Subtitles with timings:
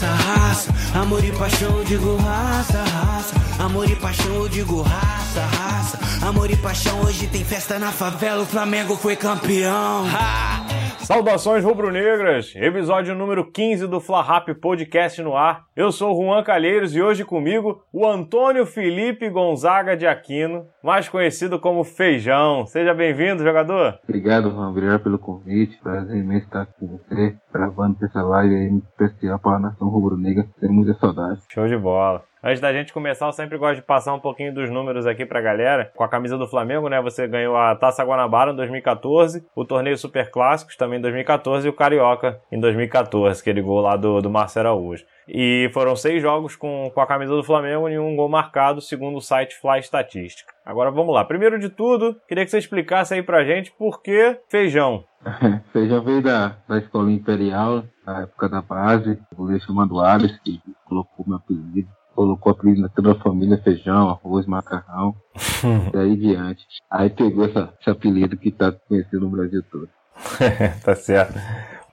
[0.00, 0.74] raça, raça.
[0.94, 3.34] Amor e paixão, eu digo raça, raça.
[3.58, 5.98] Amor e paixão, eu digo raça, raça.
[6.26, 8.42] Amor e paixão, hoje tem festa na favela.
[8.42, 10.06] O Flamengo foi campeão.
[10.06, 10.79] Ha!
[11.12, 15.64] Saudações rubro-negras, episódio número 15 do Fla Rap Podcast no ar.
[15.74, 21.08] Eu sou o Juan Calheiros e hoje comigo o Antônio Felipe Gonzaga de Aquino, mais
[21.08, 22.64] conhecido como Feijão.
[22.64, 23.98] Seja bem-vindo, jogador.
[24.04, 24.70] Obrigado, Juan.
[24.70, 25.76] Obrigado pelo convite.
[25.82, 30.46] Prazer imenso estar aqui com você, gravando essa live aí especial para a nação rubro-negra.
[30.60, 31.40] Tenho muita saudade.
[31.52, 32.22] Show de bola.
[32.42, 35.42] Antes da gente começar, eu sempre gosto de passar um pouquinho dos números aqui pra
[35.42, 35.92] galera.
[35.94, 36.98] Com a camisa do Flamengo, né?
[37.02, 41.70] Você ganhou a Taça Guanabara em 2014, o torneio Super Clássicos também em 2014 e
[41.70, 45.04] o Carioca em 2014, aquele gol lá do, do Marcelo Araújo.
[45.28, 49.18] E foram seis jogos com, com a camisa do Flamengo e um gol marcado, segundo
[49.18, 50.50] o site Fly Estatística.
[50.64, 51.22] Agora vamos lá.
[51.22, 55.04] Primeiro de tudo, queria que você explicasse aí pra gente por que feijão.
[55.74, 60.58] feijão veio da, da escola imperial, na época da base, o goleiro chamado Ares, que
[60.86, 65.14] colocou meu apelido colocou apelido na toda a família, feijão, arroz, macarrão,
[65.90, 66.66] daí diante.
[66.90, 69.88] Aí pegou essa, esse apelido que tá conhecido no Brasil todo.
[70.84, 71.38] tá certo.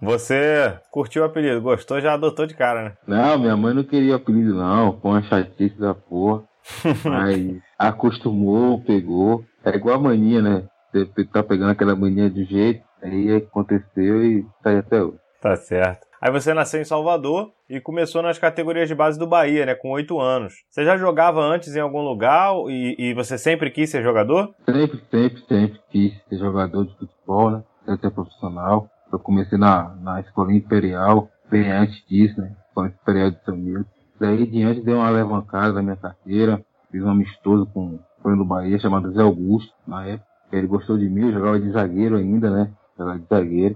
[0.02, 2.94] Você curtiu o apelido, gostou, já adotou de cara, né?
[3.08, 6.44] Não, minha mãe não queria o apelido não, foi uma chatice da porra.
[7.06, 9.46] Mas acostumou, pegou.
[9.64, 10.68] É igual a mania, né?
[10.94, 15.20] Você tá pegando aquela mania de jeito, aí aconteceu e tá aí até hoje.
[15.42, 16.07] Tá certo.
[16.22, 19.76] Aí você nasceu em Salvador e começou nas categorias de base do Bahia, né?
[19.76, 20.54] Com oito anos.
[20.70, 24.54] Você já jogava antes em algum lugar e, e, você sempre quis ser jogador?
[24.66, 27.64] Sempre, sempre, sempre quis ser jogador de futebol, né?
[28.02, 28.90] Ser profissional.
[29.12, 32.56] Eu comecei na, na escola imperial, bem antes disso, né?
[32.68, 33.90] Escola imperial de São Milton.
[34.20, 36.66] Daí diante deu uma alavancada na minha carreira.
[36.92, 40.28] Fiz um amistoso com o do Bahia chamado Zé Augusto, na época.
[40.52, 42.72] Ele gostou de mim, eu jogava de zagueiro ainda, né?
[42.98, 43.76] Jogava de zagueiro.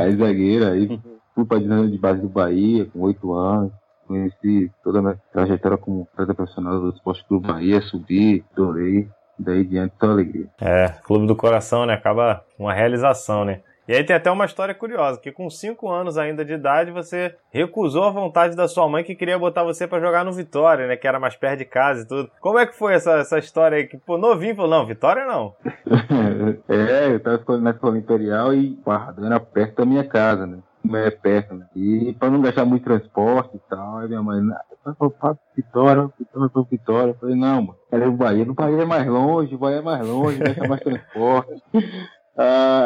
[0.00, 1.00] Aí zagueiro, aí
[1.34, 3.72] fui para de base do Bahia com oito anos.
[4.06, 9.08] Conheci toda a minha trajetória como atleta profissional do Esporte Clube Bahia, subi, adorei.
[9.38, 10.46] Daí diante só alegria.
[10.60, 11.94] É, clube do coração, né?
[11.94, 13.62] Acaba uma realização, né?
[13.86, 17.34] E aí tem até uma história curiosa, que com 5 anos ainda de idade, você
[17.50, 20.96] recusou a vontade da sua mãe que queria botar você para jogar no Vitória, né?
[20.96, 22.30] Que era mais perto de casa e tudo.
[22.40, 23.86] Como é que foi essa, essa história aí?
[23.86, 25.54] Que, pô, novinho falou, não, Vitória não.
[26.68, 30.58] é, eu tava na escola imperial e Barradão era perto da minha casa, né?
[30.92, 31.66] é perto, né?
[31.74, 34.40] E pra não gastar muito transporte e tal, aí minha mãe,
[34.82, 37.10] pra Vitória, Vitória Vitória.
[37.12, 39.78] Eu falei, não, mano, ela é o Bahia, no Bahia é mais longe, o Bahia
[39.78, 41.62] é mais longe, gasta mais transporte.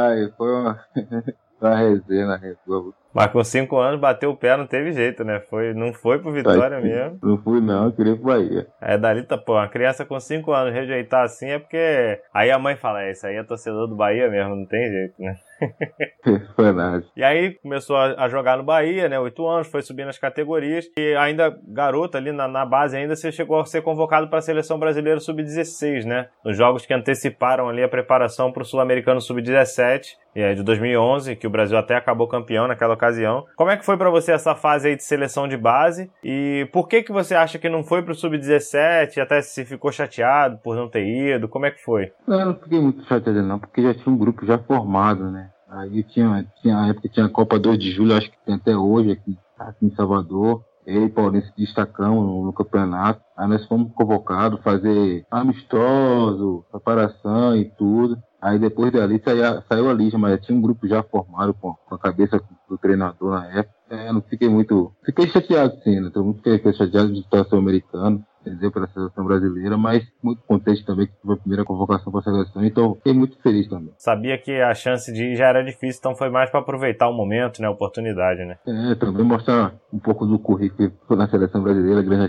[0.09, 0.87] Ai, foi uma,
[1.61, 2.37] uma resenha na
[2.67, 2.95] rua.
[3.19, 5.41] Mas com 5 anos bateu o pé, não teve jeito, né?
[5.51, 7.19] Foi, não foi pro Vitória mesmo.
[7.21, 8.67] Não fui não, eu queria pro Bahia.
[8.81, 12.21] É, dali tá, pô, uma criança com 5 anos rejeitar assim é porque.
[12.33, 15.15] Aí a mãe fala, é, isso aí é torcedor do Bahia mesmo, não tem jeito,
[15.19, 15.35] né?
[16.55, 17.05] foi nada.
[17.17, 19.19] E aí começou a, jogar no Bahia, né?
[19.19, 20.87] 8 anos, foi subindo as categorias.
[20.97, 24.43] E ainda, garota ali na, na base, ainda você chegou a ser convocado para a
[24.43, 26.29] seleção brasileira sub-16, né?
[26.45, 31.47] Nos jogos que anteciparam ali a preparação para o Sul-Americano sub-17 é de 2011, que
[31.47, 33.08] o Brasil até acabou campeão naquela ocasião.
[33.57, 36.11] Como é que foi para você essa fase aí de seleção de base?
[36.23, 39.19] E por que que você acha que não foi pro sub-17?
[39.19, 41.49] Até se ficou chateado por não ter ido?
[41.49, 42.13] Como é que foi?
[42.27, 45.51] Não, eu não fiquei muito chateado não, porque já tinha um grupo já formado, né?
[45.71, 48.75] Aí tinha, tinha a época tinha a Copa 2 de Julho, acho que tem até
[48.75, 50.65] hoje aqui, aqui em Salvador.
[50.89, 53.21] Eu e Paulinho se destacamos no, no, campeonato.
[53.37, 58.19] Aí nós fomos convocados fazer amistoso, preparação e tudo.
[58.41, 61.95] Aí depois dali saiu, saiu a lista, mas tinha um grupo já formado com, com
[61.95, 63.75] a cabeça do treinador na época.
[63.91, 64.93] É, não fiquei muito.
[65.05, 66.11] Fiquei chateado sim, né?
[66.13, 68.73] Todo mundo fiquei chateado de situação americano entendeu?
[68.73, 72.65] Pela seleção brasileira, mas muito contente também que foi a primeira convocação para a seleção,
[72.65, 73.93] então fiquei muito feliz também.
[73.99, 77.13] Sabia que a chance de ir já era difícil, então foi mais para aproveitar o
[77.13, 77.69] momento, né?
[77.69, 78.59] A oportunidade, né?
[78.67, 82.25] É, também mostrar um pouco do currículo na seleção brasileira, Grande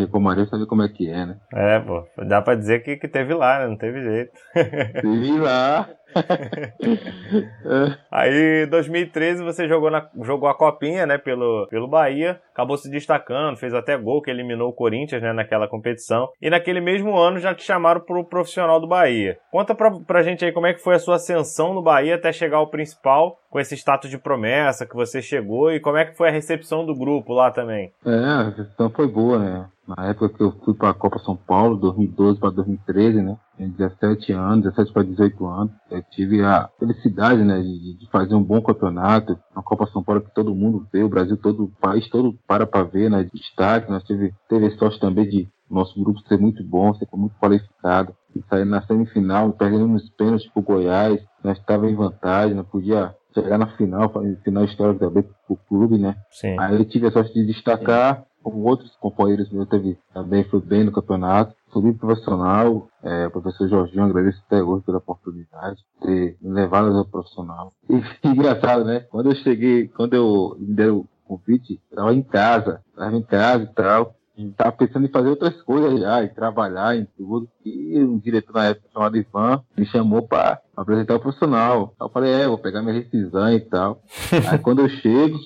[0.00, 1.36] Recomaria, saber como é que é, né?
[1.52, 3.68] É, pô, dá para dizer que, que teve lá, né?
[3.68, 4.32] Não teve jeito.
[4.52, 5.88] Teve lá.
[8.10, 12.90] Aí, em 2013, você jogou, na, jogou a copinha, né, pelo, pelo Bahia, acabou se
[12.90, 16.28] destacando, fez até gol que eliminou o Corinthians, né, naquela competição.
[16.40, 19.38] E naquele mesmo ano já te chamaram pro profissional do Bahia.
[19.50, 22.32] Conta pra, pra gente aí como é que foi a sua ascensão no Bahia até
[22.32, 26.16] chegar ao principal, com esse status de promessa que você chegou e como é que
[26.16, 27.92] foi a recepção do grupo lá também?
[28.04, 29.70] É, a recepção foi boa, né?
[29.86, 33.36] Na época que eu fui para a Copa São Paulo, 2012 para 2013, né?
[33.56, 35.72] Tinha 17 anos, 17 para 18 anos.
[35.88, 39.38] Eu tive a felicidade, né, de, de, fazer um bom campeonato.
[39.54, 42.66] Na Copa São Paulo que todo mundo vê, o Brasil todo, o país todo para
[42.66, 43.22] para ver, né?
[43.22, 43.88] De destaque.
[43.88, 48.16] Nós teve, teve sorte também de nosso grupo ser muito bom, ser muito qualificado.
[48.34, 51.22] E sair na semifinal, perdendo nos pênaltis pro Goiás.
[51.44, 54.12] Nós estávamos em vantagem, não podia chegar na final,
[54.44, 56.16] final histórica também pro clube, né?
[56.30, 56.56] Sim.
[56.58, 60.84] Aí eu tive a sorte de destacar, como outros companheiros meus teve, também foi bem
[60.84, 61.54] no campeonato.
[61.72, 66.96] Subi profissional, é, o professor Jorginho, agradeço até hoje pela oportunidade de ter me levado
[66.96, 67.72] ao profissional.
[67.88, 69.00] E engraçado, né?
[69.10, 73.22] Quando eu cheguei, quando eu me deram o convite, eu tava em casa, tava em
[73.22, 74.14] casa e tal.
[74.56, 77.48] Tava pensando em fazer outras coisas já, em trabalhar, em tudo.
[77.64, 81.94] E um diretor na época chamado Ivan me chamou para apresentar o profissional.
[82.00, 84.02] Eu falei, é, vou pegar minha rescisão e tal.
[84.50, 85.38] Aí quando eu chego,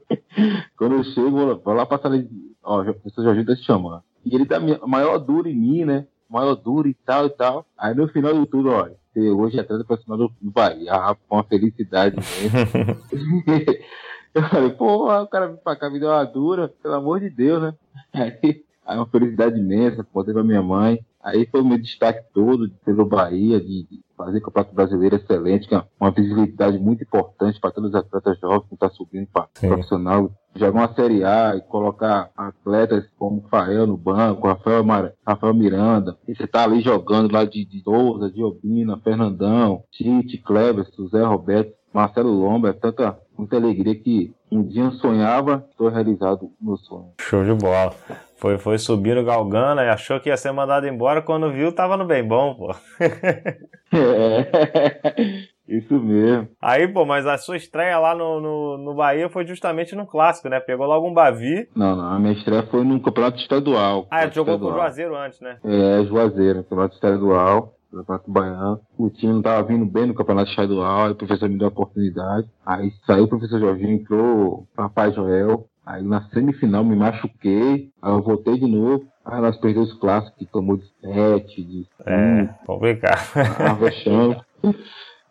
[0.78, 2.28] quando eu chego, vou, vou lá passar ali,
[2.62, 4.02] ó, o professor Jorginho tá te chamando.
[4.24, 6.06] E ele dá maior duro em mim, né?
[6.28, 7.66] Maior duro e tal e tal.
[7.76, 11.44] Aí no final de tudo, ó, hoje é atleta profissional do, do Bahia, ah, uma
[11.44, 12.96] felicidade mesmo.
[14.34, 17.30] eu falei, pô, o cara veio pra cá, me deu uma dura, pelo amor de
[17.30, 17.74] Deus, né?
[18.12, 21.04] Aí, aí uma felicidade imensa, contei pra minha mãe.
[21.22, 25.68] Aí foi o meu destaque todo pelo Bahia, de, de fazer o Campeonato Brasileiro excelente,
[25.68, 29.28] que é uma visibilidade muito importante para todos os atletas jovens que estão tá subindo
[29.32, 30.32] para profissional.
[30.54, 35.12] Jogar uma Série A e colocar atletas como Fael no banco, Rafael, Mar...
[35.24, 40.38] Rafael Miranda, e você tá ali jogando lá de, de Souza, de Obina, Fernandão, Tite,
[40.38, 45.88] Kleber, José Roberto, Marcelo Lomba, é tanta muita alegria que um dia eu sonhava, estou
[45.88, 47.12] realizado no sonho.
[47.20, 47.94] Show de bola.
[48.36, 52.04] Foi, foi subindo galgando e achou que ia ser mandado embora, quando viu tava no
[52.04, 52.74] bem bom, pô.
[53.96, 56.48] é, isso mesmo.
[56.60, 60.48] Aí, pô, mas a sua estreia lá no, no, no, Bahia foi justamente no clássico,
[60.48, 60.58] né?
[60.60, 61.68] Pegou logo um Bavi.
[61.74, 64.06] Não, não, a minha estreia foi no campeonato estadual.
[64.10, 65.58] Ah, jogou com o Juazeiro antes, né?
[65.64, 67.74] É, Juazeiro, campeonato estadual.
[67.98, 68.80] Campeonato Baiano.
[68.98, 71.70] O time não tava vindo bem no campeonato estadual, aí o professor me deu a
[71.70, 72.48] oportunidade.
[72.64, 75.66] Aí saiu o professor Jorginho, entrou o Papai Joel.
[75.84, 79.04] Aí na semifinal me machuquei, aí eu voltei de novo.
[79.24, 81.88] Aí nós perdemos os clássicos que tomou de 7, de 5.
[82.06, 83.30] É, complicado.
[83.58, 84.36] Ah, vexame.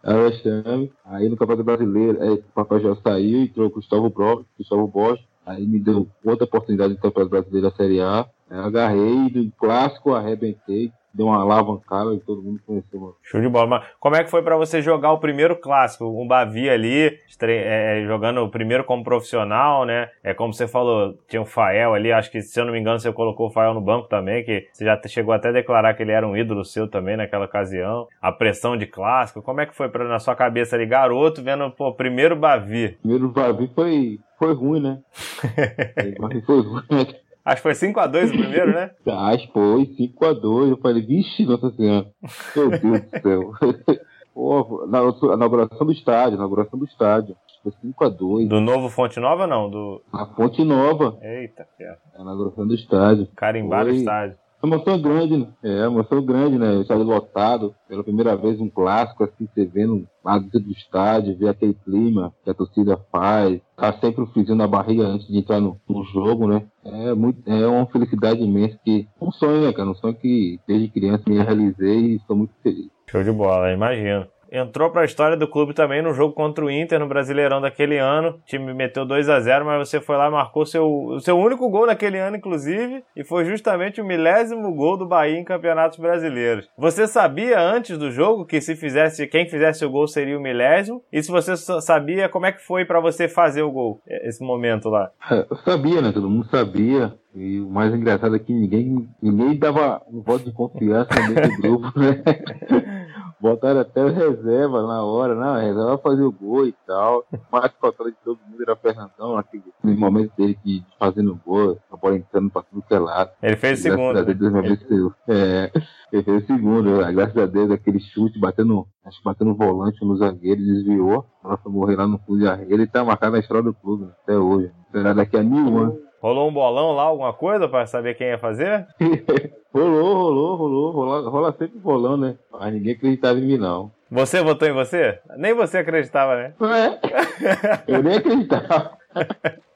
[0.03, 0.91] vexame.
[1.05, 5.21] Aí no Campeonato Brasileiro, é, o Papai Joel saiu, entrou o Gustavo, Bro, Gustavo Bosch.
[5.45, 8.25] Aí me deu outra oportunidade no Campeonato Brasileiro da Série A.
[8.49, 13.15] Aí eu agarrei, do clássico arrebentei, deu uma alavancada e todo mundo conheceu.
[13.23, 13.67] Show de bola.
[13.67, 16.05] Mas como é que foi para você jogar o primeiro clássico?
[16.05, 20.09] Um Bavi ali, é, jogando o primeiro como profissional, né?
[20.23, 22.99] É como você falou, tinha o Fael ali, acho que se eu não me engano
[22.99, 26.03] você colocou o Fael no banco também, que você já chegou até a declarar que
[26.03, 28.07] ele era um ídolo seu também naquela ocasião.
[28.21, 31.73] A pressão de clássico, como é que foi pra, na sua cabeça ali, garoto, vendo
[31.77, 32.97] o primeiro Bavi?
[33.01, 34.99] Primeiro Bavi foi, foi ruim, né?
[36.45, 37.05] foi ruim, né?
[37.43, 38.91] Acho que foi 5x2 o primeiro, né?
[39.07, 40.69] Acho que foi 5x2.
[40.69, 42.07] Eu falei, vixe, nossa senhora.
[42.55, 43.51] Meu Deus do céu.
[44.33, 47.35] Pô, na, na inauguração do estádio, na inauguração do estádio.
[47.63, 48.47] Foi 5x2.
[48.47, 49.69] Do novo Fonte Nova, não?
[49.69, 50.01] Do...
[50.11, 51.17] A Fonte Nova.
[51.21, 51.97] Eita, ferro.
[52.13, 53.27] É na inauguração do estádio.
[53.35, 54.37] Carimbado o estádio.
[54.61, 55.47] Uma emoção grande, né?
[55.63, 56.81] É, uma emoção grande, né?
[56.81, 61.49] Estádio lotado, pela primeira vez um clássico, assim, você vendo a dentro do estádio, ver
[61.49, 65.59] aquele clima que a torcida faz, tá sempre o friozinho na barriga antes de entrar
[65.59, 66.63] no, no, jogo, né?
[66.85, 69.89] É, muito, é uma felicidade imensa que, um sonho, né, cara?
[69.89, 72.89] Um sonho que desde criança me realizei e estou muito feliz.
[73.07, 76.69] Show de bola, imagino entrou para a história do clube também no jogo contra o
[76.69, 78.29] Inter no Brasileirão daquele ano.
[78.29, 81.37] O time meteu 2 a 0 mas você foi lá e marcou seu, o seu
[81.37, 85.97] único gol naquele ano, inclusive, e foi justamente o milésimo gol do Bahia em campeonatos
[85.97, 86.67] brasileiros.
[86.77, 91.03] Você sabia antes do jogo que se fizesse, quem fizesse o gol seria o milésimo?
[91.11, 94.89] E se você sabia, como é que foi para você fazer o gol, esse momento
[94.89, 95.11] lá?
[95.29, 96.11] É, eu sabia, né?
[96.11, 97.13] Todo mundo sabia.
[97.33, 101.87] E o mais engraçado é que ninguém, ninguém dava um voto de confiança nesse grupo,
[101.97, 102.21] né?
[103.41, 107.25] Botaram até reserva na hora, não, a reserva fazer o gol e tal.
[107.51, 112.17] Mas faltando de todo mundo era Fernandão, naquele momento dele que fazendo gol, a bola
[112.17, 113.31] entrando pra tudo que é lado.
[113.41, 114.23] Ele fez o segundo.
[114.23, 114.33] Né?
[114.33, 115.71] Deus, é,
[116.13, 117.11] ele fez o segundo, né?
[117.11, 121.25] graças a Deus, aquele chute batendo, acho que batendo o volante no zagueiro, desviou.
[121.43, 122.71] Nossa, morrer lá no fundo de arreio.
[122.71, 124.11] Ele tá marcado na história do clube, né?
[124.23, 124.71] até hoje.
[124.91, 125.95] Será daqui a mil anos.
[126.21, 128.85] Rolou um bolão lá, alguma coisa, pra saber quem ia fazer?
[129.73, 132.35] rolou, rolou, rolou, rola, rola sempre bolão, né?
[132.51, 133.91] Mas ninguém acreditava em mim, não.
[134.09, 135.19] Você votou em você?
[135.37, 136.53] Nem você acreditava, né?
[136.59, 137.83] É.
[137.95, 138.97] Eu nem acreditava.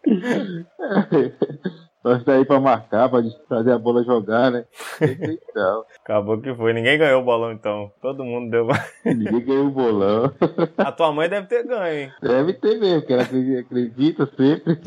[2.06, 3.20] Nós tá aí pra marcar, pra
[3.50, 4.66] fazer a bola jogar, né?
[5.02, 5.84] Então.
[6.06, 6.72] Acabou que foi.
[6.72, 7.92] Ninguém ganhou o bolão, então.
[8.00, 8.68] Todo mundo deu.
[9.04, 10.32] Ninguém ganhou o bolão.
[10.78, 12.12] A tua mãe deve ter ganho, hein?
[12.22, 14.80] Deve ter mesmo, porque ela acredita sempre.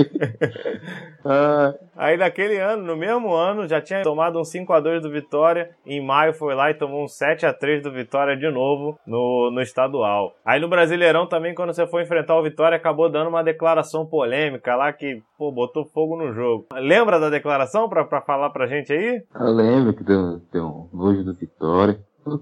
[1.26, 1.74] ah.
[1.96, 5.70] Aí naquele ano, no mesmo ano, já tinha tomado um 5x2 do Vitória.
[5.84, 10.36] Em maio foi lá e tomou um 7x3 do Vitória de novo no, no estadual.
[10.44, 14.76] Aí no Brasileirão também, quando você foi enfrentar o Vitória, acabou dando uma declaração polêmica
[14.76, 16.68] lá que, pô, botou fogo no jogo.
[16.74, 19.22] Lembra da declaração pra falar pra gente aí?
[19.38, 21.98] Eu lembro que deu, deu um nojo do Vitória.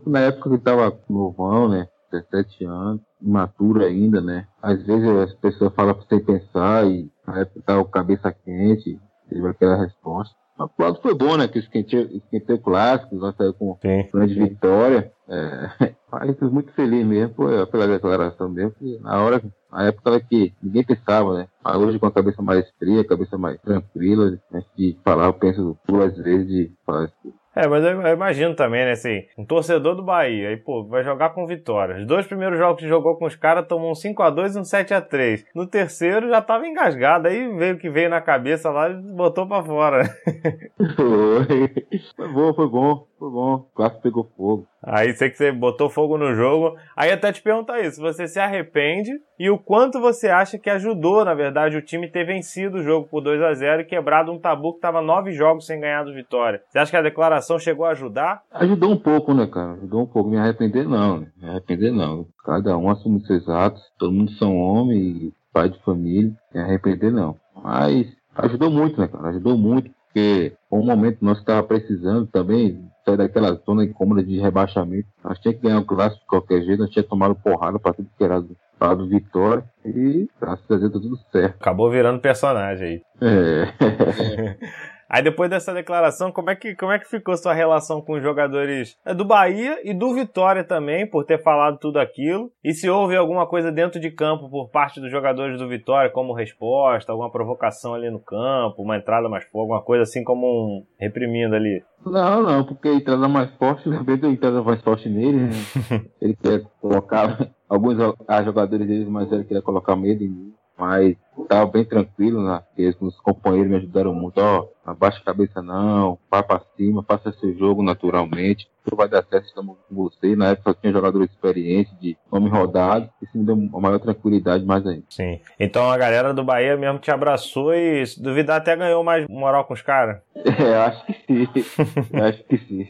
[0.06, 1.86] Na época que tava novão, né?
[2.10, 4.46] 17 anos, imaturo ainda, né?
[4.62, 9.46] Às vezes as pessoas falam sem pensar e na época tá o cabeça quente, teve
[9.46, 10.34] aquela resposta.
[10.58, 11.46] Mas o lado foi bom, né?
[11.48, 14.08] Que esquentei, esquentei o clássico, nós saiu com Sim.
[14.12, 15.12] grande vitória.
[15.28, 20.52] É, mas muito feliz mesmo foi pela declaração mesmo, que na hora, na época que
[20.62, 21.48] ninguém pensava, né?
[21.64, 25.34] Mas hoje com a cabeça mais fria, a cabeça mais tranquila, antes de falar, eu
[25.34, 27.34] penso duas vezes de falar isso.
[27.56, 31.30] É, mas eu, imagino também, né, assim, um torcedor do Bahia, aí, pô, vai jogar
[31.30, 31.96] com vitória.
[31.96, 35.46] Os dois primeiros jogos que jogou com os caras tomou um 5x2 e um 7x3.
[35.54, 39.48] No terceiro já tava engasgado, aí veio o que veio na cabeça lá e botou
[39.48, 40.04] pra fora.
[40.96, 41.86] Foi.
[42.14, 43.66] Foi bom, foi bom, foi bom.
[43.74, 44.66] Quase pegou fogo.
[44.82, 46.76] Aí sei que você botou fogo no jogo.
[46.96, 51.24] Aí até te perguntar isso, você se arrepende e o quanto você acha que ajudou,
[51.24, 54.38] na verdade, o time ter vencido o jogo por 2 a 0 e quebrado um
[54.38, 56.62] tabu que estava nove jogos sem ganhar do Vitória.
[56.68, 58.42] Você acha que a declaração chegou a ajudar?
[58.52, 59.72] Ajudou um pouco, né, cara?
[59.72, 60.30] Ajudou um pouco.
[60.30, 61.26] Me arrepender não, né?
[61.36, 62.26] Me arrepender não.
[62.44, 66.32] Cada um assume seus atos, todo mundo são homem e pai de família.
[66.54, 67.36] Me arrepender não.
[67.62, 68.06] Mas
[68.36, 69.28] ajudou muito, né, cara?
[69.30, 74.22] Ajudou muito porque foi um momento que nós estávamos precisando também sair daquela zona incômoda
[74.22, 75.08] de rebaixamento.
[75.22, 78.10] Nós tínhamos que ganhar o clássico de qualquer jeito, nós tínhamos tomado porrada para tudo
[78.18, 81.56] que era do lado Vitória e graças a Deus tá tudo certo.
[81.60, 83.02] Acabou virando personagem aí.
[83.20, 84.86] É.
[85.08, 88.22] Aí depois dessa declaração, como é que, como é que ficou sua relação com os
[88.22, 92.50] jogadores é, do Bahia e do Vitória também, por ter falado tudo aquilo?
[92.62, 96.34] E se houve alguma coisa dentro de campo por parte dos jogadores do Vitória, como
[96.34, 100.84] resposta, alguma provocação ali no campo, uma entrada mais forte, alguma coisa assim como um
[100.98, 101.84] reprimindo ali?
[102.04, 105.50] Não, não, porque a entrada mais forte, de repente a entrada mais forte nele, né?
[106.20, 107.96] ele quer colocar alguns
[108.44, 110.54] jogadores deles, mas ele queria colocar medo em mim.
[110.78, 111.16] Mas
[111.48, 112.62] tava bem tranquilo, né?
[113.00, 117.56] os companheiros me ajudaram muito, ó, abaixa a cabeça não, vá pra cima, faça seu
[117.56, 120.36] jogo naturalmente, tudo vai dar certo, estamos com você.
[120.36, 124.64] Na época só tinha jogador experiente, de nome rodado, isso me deu uma maior tranquilidade
[124.64, 125.04] mais ainda.
[125.08, 125.40] Sim.
[125.58, 129.64] Então a galera do Bahia mesmo te abraçou e se duvidar até ganhou mais moral
[129.64, 130.20] com os caras?
[130.56, 131.48] É, acho que sim.
[132.22, 132.88] acho que sim.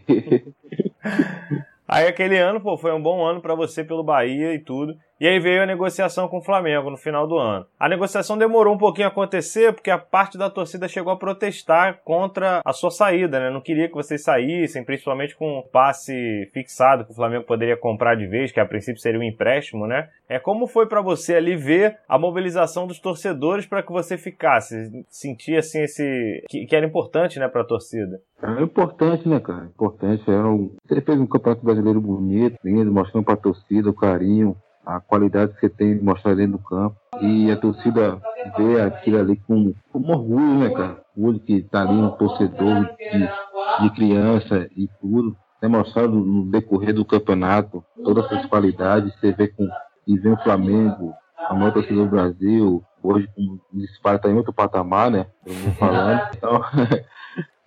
[1.89, 4.97] Aí aquele ano, pô, foi um bom ano para você pelo Bahia e tudo.
[5.19, 7.65] E aí veio a negociação com o Flamengo no final do ano.
[7.81, 12.01] A negociação demorou um pouquinho a acontecer porque a parte da torcida chegou a protestar
[12.05, 13.51] contra a sua saída, né?
[13.51, 18.15] Não queria que vocês saíssem, principalmente com um passe fixado que o Flamengo poderia comprar
[18.15, 20.11] de vez, que a princípio seria um empréstimo, né?
[20.29, 25.05] É como foi para você ali ver a mobilização dos torcedores para que você ficasse,
[25.09, 28.21] sentir assim esse que, que era importante, né, para a torcida.
[28.43, 29.65] É importante, né, cara?
[29.65, 30.29] Importante.
[30.31, 30.75] Era um...
[30.87, 34.57] Você fez um campeonato brasileiro bonito, lindo, mostrando para a torcida o carinho,
[34.87, 36.97] a qualidade que você tem de mostrar dentro do campo.
[37.21, 38.21] E a torcida
[38.57, 41.03] vê aquilo ali com, com orgulho, né, cara?
[41.17, 45.37] Orgulho que tá ali um torcedor de, de criança e tudo.
[45.61, 49.13] Demonstrado no decorrer do campeonato todas essas qualidades.
[49.19, 49.69] Você vê com.
[50.07, 54.53] E vem o Flamengo, a maior torcida do Brasil, hoje o disparo está em outro
[54.53, 55.27] patamar, né?
[55.45, 56.21] Eu vou falando.
[56.37, 56.63] Então,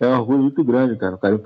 [0.00, 1.16] é um orgulho muito grande, cara.
[1.16, 1.40] O carinho,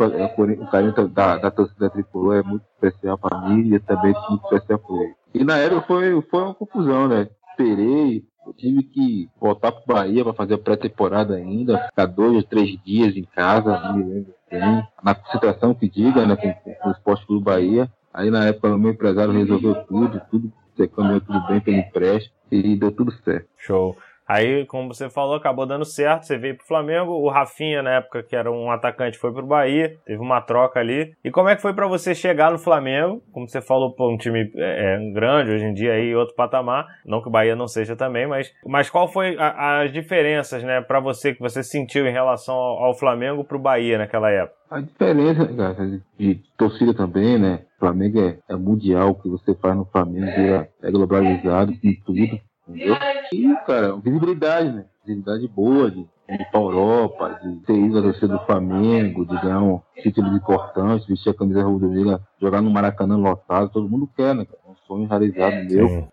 [0.63, 4.45] o carinho da, da torcida tricolor é muito especial para mim e também é muito
[4.45, 5.15] especial para ele.
[5.35, 7.29] E na época foi, foi uma confusão, né?
[7.51, 12.43] Esperei, eu tive que voltar para Bahia para fazer a pré-temporada ainda, ficar dois ou
[12.43, 14.87] três dias em casa, não me lembro bem.
[15.03, 17.91] Na concentração que diga, né, com, com o Esporte do Bahia.
[18.13, 20.53] Aí na época o meu empresário resolveu tudo, tudo,
[20.95, 23.49] caminhou tudo bem pelo empréstimo e deu tudo certo.
[23.57, 23.97] Show.
[24.27, 26.25] Aí, como você falou, acabou dando certo.
[26.25, 27.13] Você veio pro Flamengo.
[27.13, 29.97] O Rafinha, na época, que era um atacante, foi pro Bahia.
[30.07, 31.13] Teve uma troca ali.
[31.23, 33.23] E como é que foi para você chegar no Flamengo?
[33.33, 36.87] Como você falou, pô, um time é, é, grande hoje em dia aí, outro patamar.
[37.05, 40.81] Não que o Bahia não seja também, mas, mas qual foi a, as diferenças, né,
[40.81, 44.57] para você que você sentiu em relação ao, ao Flamengo pro Bahia naquela época?
[44.71, 47.61] A diferença, cara, de, torcida também, né?
[47.77, 51.95] O Flamengo é, é mundial, o que você faz no Flamengo é, é globalizado com
[52.05, 52.41] tudo.
[52.69, 52.97] Entendeu?
[53.33, 54.85] E, cara, visibilidade, né?
[55.05, 59.63] Visibilidade boa de, ir pra Europa, de ser ido a torcida do Flamengo, de ganhar
[59.63, 64.47] um título importante, vestir a camisa rubro-negra, jogar no Maracanã lotado, todo mundo quer, né?
[64.67, 66.09] É um sonho realizado meu.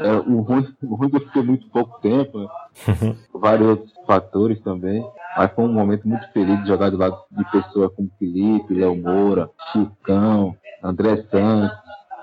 [0.00, 2.48] É, o, ruim, o ruim é que eu fiquei muito pouco tempo, né?
[3.34, 5.04] Vários outros fatores também.
[5.36, 8.96] Mas foi um momento muito feliz de jogar do lado de pessoas como Felipe, Léo
[8.96, 11.78] Moura, Chicão, André Santos,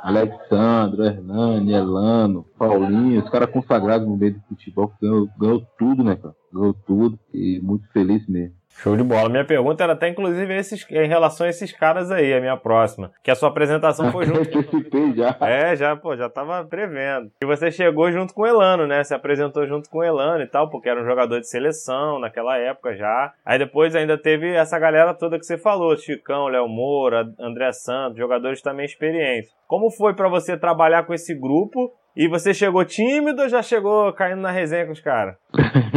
[0.05, 6.15] Alexandre, Hernani, Elano, Paulinho, os caras consagrados no meio do futebol, ganhou, ganhou tudo, né,
[6.15, 6.35] cara?
[6.53, 8.55] Ganhou tudo e muito feliz mesmo.
[8.77, 9.29] Show de bola.
[9.29, 13.11] Minha pergunta era até, inclusive, esses, em relação a esses caras aí, a minha próxima.
[13.23, 14.49] Que a sua apresentação foi junto.
[15.15, 15.37] já.
[15.41, 17.31] É, já, pô, já tava prevendo.
[17.41, 19.03] E você chegou junto com o Elano, né?
[19.03, 22.57] Se apresentou junto com o Elano e tal, porque era um jogador de seleção naquela
[22.57, 23.33] época já.
[23.45, 28.17] Aí depois ainda teve essa galera toda que você falou: Chicão, Léo Moura, André Santos,
[28.17, 29.51] jogadores também experientes.
[29.67, 31.91] Como foi para você trabalhar com esse grupo?
[32.15, 35.35] E você chegou tímido ou já chegou caindo na resenha com os caras?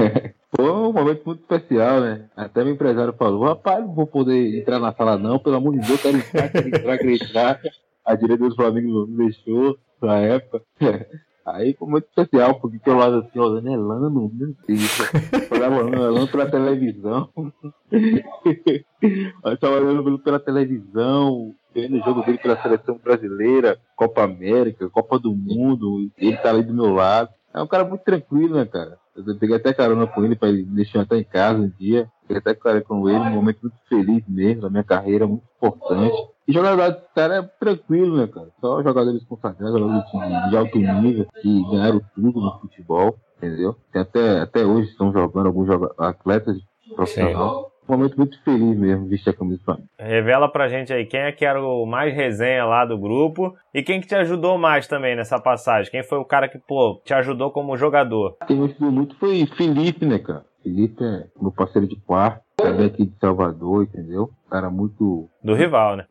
[0.70, 2.28] Um momento muito especial, né?
[2.36, 5.86] Até meu empresário falou, rapaz, não vou poder entrar na sala não, pelo amor de
[5.86, 7.60] Deus, quero entrar, quero entrar, quero entrar.
[8.04, 10.62] A diretora do Flamengo não deixou na época.
[11.44, 14.98] Aí foi muito especial, porque eu lado assim, olhando Elano, meu Deus.
[15.50, 17.30] Olhava Elano pela televisão.
[19.44, 25.18] Aí tava olhando pela televisão, vendo o jogo dele pela seleção brasileira, Copa América, Copa
[25.18, 27.30] do Mundo, ele tá ali do meu lado.
[27.54, 28.98] É um cara muito tranquilo, né, cara?
[29.26, 32.08] Eu peguei até carona com ele para ele deixar até em casa um dia.
[32.26, 36.16] Peguei até carona com ele, um momento muito feliz mesmo da minha carreira, muito importante.
[36.46, 38.48] E jogador desse cara é tranquilo, né, cara?
[38.60, 43.76] Só jogadores consagrados, jogadores de, de alto nível, que ganharam tudo no futebol, entendeu?
[43.92, 46.56] Tem até, até hoje estão jogando alguns atletas
[46.94, 47.36] profissionais
[47.88, 49.88] um momento muito feliz mesmo vestir a camisa do Flamengo.
[49.98, 53.82] Revela pra gente aí quem é que era o mais resenha lá do grupo e
[53.82, 55.90] quem que te ajudou mais também nessa passagem.
[55.90, 58.36] Quem foi o cara que, pô, te ajudou como jogador?
[58.46, 60.44] Quem me ajudou muito foi Felipe, né, cara?
[60.62, 64.30] Felipe é meu parceiro de quarto, também aqui de Salvador, entendeu?
[64.50, 65.28] Cara muito.
[65.42, 66.06] Do rival, né?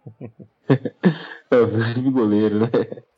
[1.51, 2.69] é o goleiro, né?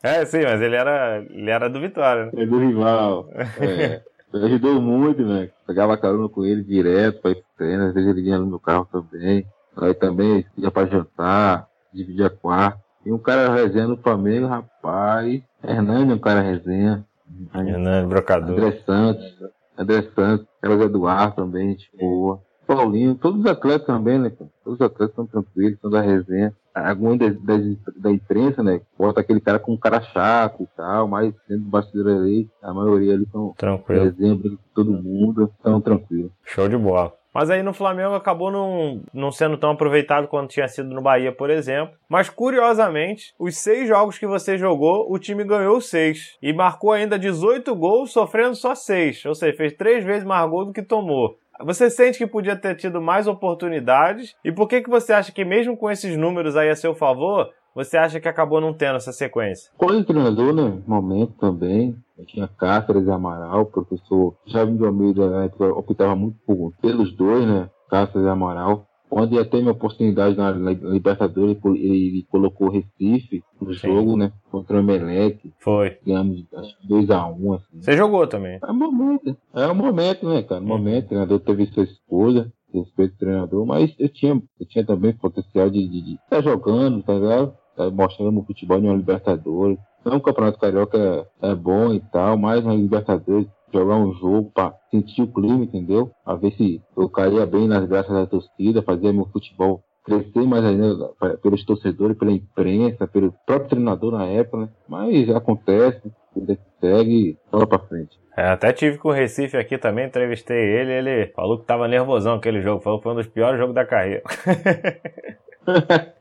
[0.03, 2.25] É, sim, mas ele era, ele era do Vitória.
[2.25, 2.43] Né?
[2.43, 3.29] É do rival.
[3.33, 4.01] É.
[4.33, 5.49] Me ajudou muito, né?
[5.65, 8.59] Pegava carona com ele direto pra ir pro treino, às vezes ele vinha no meu
[8.59, 9.45] carro também.
[9.77, 12.79] Aí também ia pra jantar, dividia quarto.
[13.05, 15.41] E um cara resenha no Flamengo, rapaz.
[15.63, 17.05] Hernani é um cara resenha.
[17.53, 18.51] Hernani, brocador.
[18.51, 19.39] André Santos.
[19.77, 22.41] André Santos, Carlos Eduardo também, gente boa.
[22.67, 24.29] Paulinho, todos os atletas também, né?
[24.29, 26.53] Todos os atletas são tranquilos, são da resenha.
[26.87, 27.57] Alguns da, da,
[27.97, 28.81] da, imprensa, né?
[28.97, 32.73] Bota aquele cara com um cara chato e tal, mas dentro do bastidor ali, a
[32.73, 34.05] maioria ali são tranquilo.
[34.05, 36.31] Exemplo todo mundo, são tranquilos.
[36.45, 37.13] Show de bola.
[37.33, 41.31] Mas aí no Flamengo acabou não, não sendo tão aproveitado quanto tinha sido no Bahia,
[41.31, 41.95] por exemplo.
[42.09, 46.37] Mas curiosamente, os seis jogos que você jogou, o time ganhou seis.
[46.41, 49.23] E marcou ainda 18 gols, sofrendo só seis.
[49.25, 51.37] Ou seja, fez três vezes mais gol do que tomou.
[51.65, 54.35] Você sente que podia ter tido mais oportunidades?
[54.43, 57.49] E por que, que você acha que, mesmo com esses números aí a seu favor,
[57.75, 59.71] você acha que acabou não tendo essa sequência?
[59.77, 60.81] Quando treinador, né?
[60.87, 61.95] Momento também.
[62.17, 67.15] Eu tinha Cáceres e Amaral, o professor Jaime de Almeida né, optava muito por, pelos
[67.15, 67.69] dois, né?
[67.89, 68.85] Cáceres e Amaral.
[69.09, 73.87] Quando ia ter minha oportunidade na Libertadores, ele colocou Recife no Sim.
[73.87, 74.31] jogo, né?
[74.69, 75.51] Contra o Emelec.
[75.57, 75.97] Foi.
[76.05, 77.81] Ganhamos, acho que 2x1, um, assim.
[77.81, 78.59] Você jogou também?
[78.61, 79.37] É um momento.
[79.55, 80.61] É um momento, né, cara?
[80.61, 81.05] Um momento.
[81.05, 85.71] O treinador teve sua esposa, respeito do treinador, mas eu tinha, eu tinha também potencial
[85.71, 85.79] de
[86.13, 87.57] estar tá jogando, tá ligado?
[87.75, 89.79] Tá mostrando o futebol de uma Libertadores.
[90.05, 90.97] Não, o Campeonato Carioca
[91.41, 95.63] é, é bom e tal, mas na Libertadores jogar um jogo para sentir o clima,
[95.63, 96.11] entendeu?
[96.25, 100.65] A ver se eu caía bem nas graças da torcida, fazer meu futebol crescer mais
[100.65, 101.09] ainda
[101.41, 104.69] pelos torcedores, pela imprensa, pelo próprio treinador na época, né?
[104.87, 108.19] Mas acontece, vida que segue, fala pra frente.
[108.35, 112.35] É, até tive com o Recife aqui também, entrevistei ele, ele falou que tava nervosão
[112.35, 114.23] aquele jogo, falou que foi um dos piores jogos da carreira.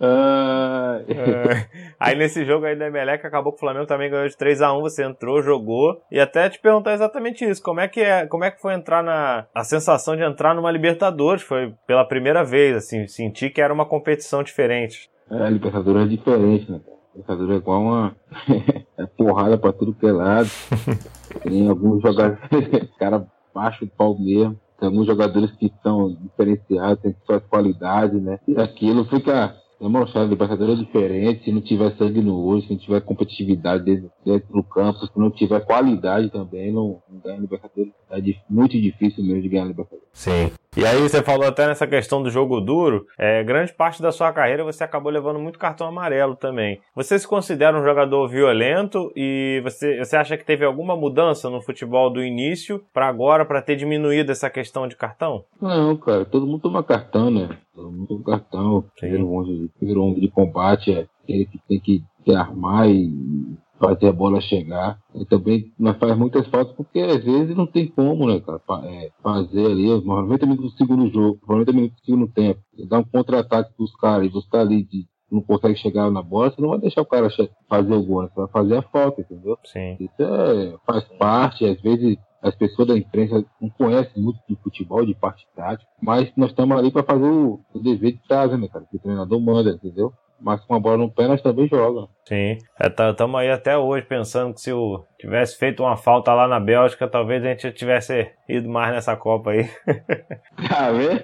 [0.00, 0.98] uh...
[1.98, 4.72] Aí nesse jogo aí da Emelec acabou que o Flamengo também ganhou de 3 a
[4.72, 6.00] 1 você entrou, jogou.
[6.10, 7.62] E até te perguntar exatamente isso.
[7.62, 9.46] Como é que é, como é que foi entrar na.
[9.54, 11.42] A sensação de entrar numa Libertadores?
[11.42, 15.10] Foi pela primeira vez, assim, senti que era uma competição diferente.
[15.30, 16.80] É, a Libertadores é diferente, né?
[16.86, 18.16] A Libertadores é igual uma.
[18.98, 20.48] é porrada pra tudo que é lado.
[21.42, 22.38] Tem alguns jogadores.
[22.98, 24.58] cara baixo o pau mesmo.
[24.78, 28.38] Tem jogadores que são diferenciados, têm suas qualidades, né?
[28.46, 32.78] E aquilo fica demonstrar Libertadores é diferente, se não tiver sangue no olho, se não
[32.78, 37.92] tiver competitividade dentro, dentro do campo, se não tiver qualidade também, não, não ganha Libertadores.
[38.10, 40.07] É muito difícil mesmo de ganhar Libertadores.
[40.18, 40.50] Sim.
[40.76, 44.32] E aí você falou até nessa questão do jogo duro, é, grande parte da sua
[44.32, 46.80] carreira você acabou levando muito cartão amarelo também.
[46.94, 51.62] Você se considera um jogador violento e você, você acha que teve alguma mudança no
[51.62, 55.44] futebol do início para agora, para ter diminuído essa questão de cartão?
[55.60, 57.56] Não, cara, todo mundo toma cartão, né?
[57.72, 58.84] Todo mundo toma cartão.
[58.98, 63.08] Primeiro homem, primeiro homem de combate é aquele que tem que se armar e
[63.78, 64.98] fazer a bola chegar.
[65.14, 69.10] E também nós faz muitas faltas porque às vezes não tem como, né, cara, é,
[69.22, 73.04] fazer ali os 90 minutos do segundo jogo, 90 minutos do segundo tempo, dar um
[73.04, 76.70] contra-ataque pros caras e você tá ali de não consegue chegar na bola, você não
[76.70, 77.28] vai deixar o cara
[77.68, 78.30] fazer o gol, né?
[78.32, 79.58] você vai fazer a falta, entendeu?
[79.64, 79.96] Sim.
[80.00, 85.04] Isso é, faz parte, às vezes as pessoas da imprensa não conhecem muito de futebol,
[85.04, 88.68] de parte tática, mas nós estamos ali para fazer o, o, dever de casa, né,
[88.68, 88.84] cara?
[88.88, 90.12] Que o treinador manda, entendeu?
[90.40, 92.08] Mas com a bola no pé nós também jogamos.
[92.28, 96.46] Sim, estamos é, aí até hoje pensando que se o tivesse feito uma falta lá
[96.46, 99.68] na Bélgica, talvez a gente tivesse ido mais nessa Copa aí.
[100.68, 101.22] Tá vendo?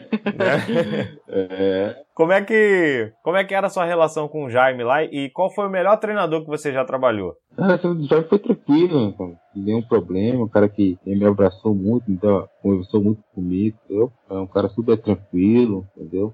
[1.28, 1.96] É.
[2.14, 5.28] Como é que como é que era a sua relação com o Jaime lá e
[5.30, 7.34] qual foi o melhor treinador que você já trabalhou?
[7.58, 12.48] Ah, o Jaime foi tranquilo, não nenhum problema, um cara que me abraçou muito, então
[12.62, 14.12] conversou muito comigo, entendeu?
[14.30, 16.32] É um cara super tranquilo, entendeu?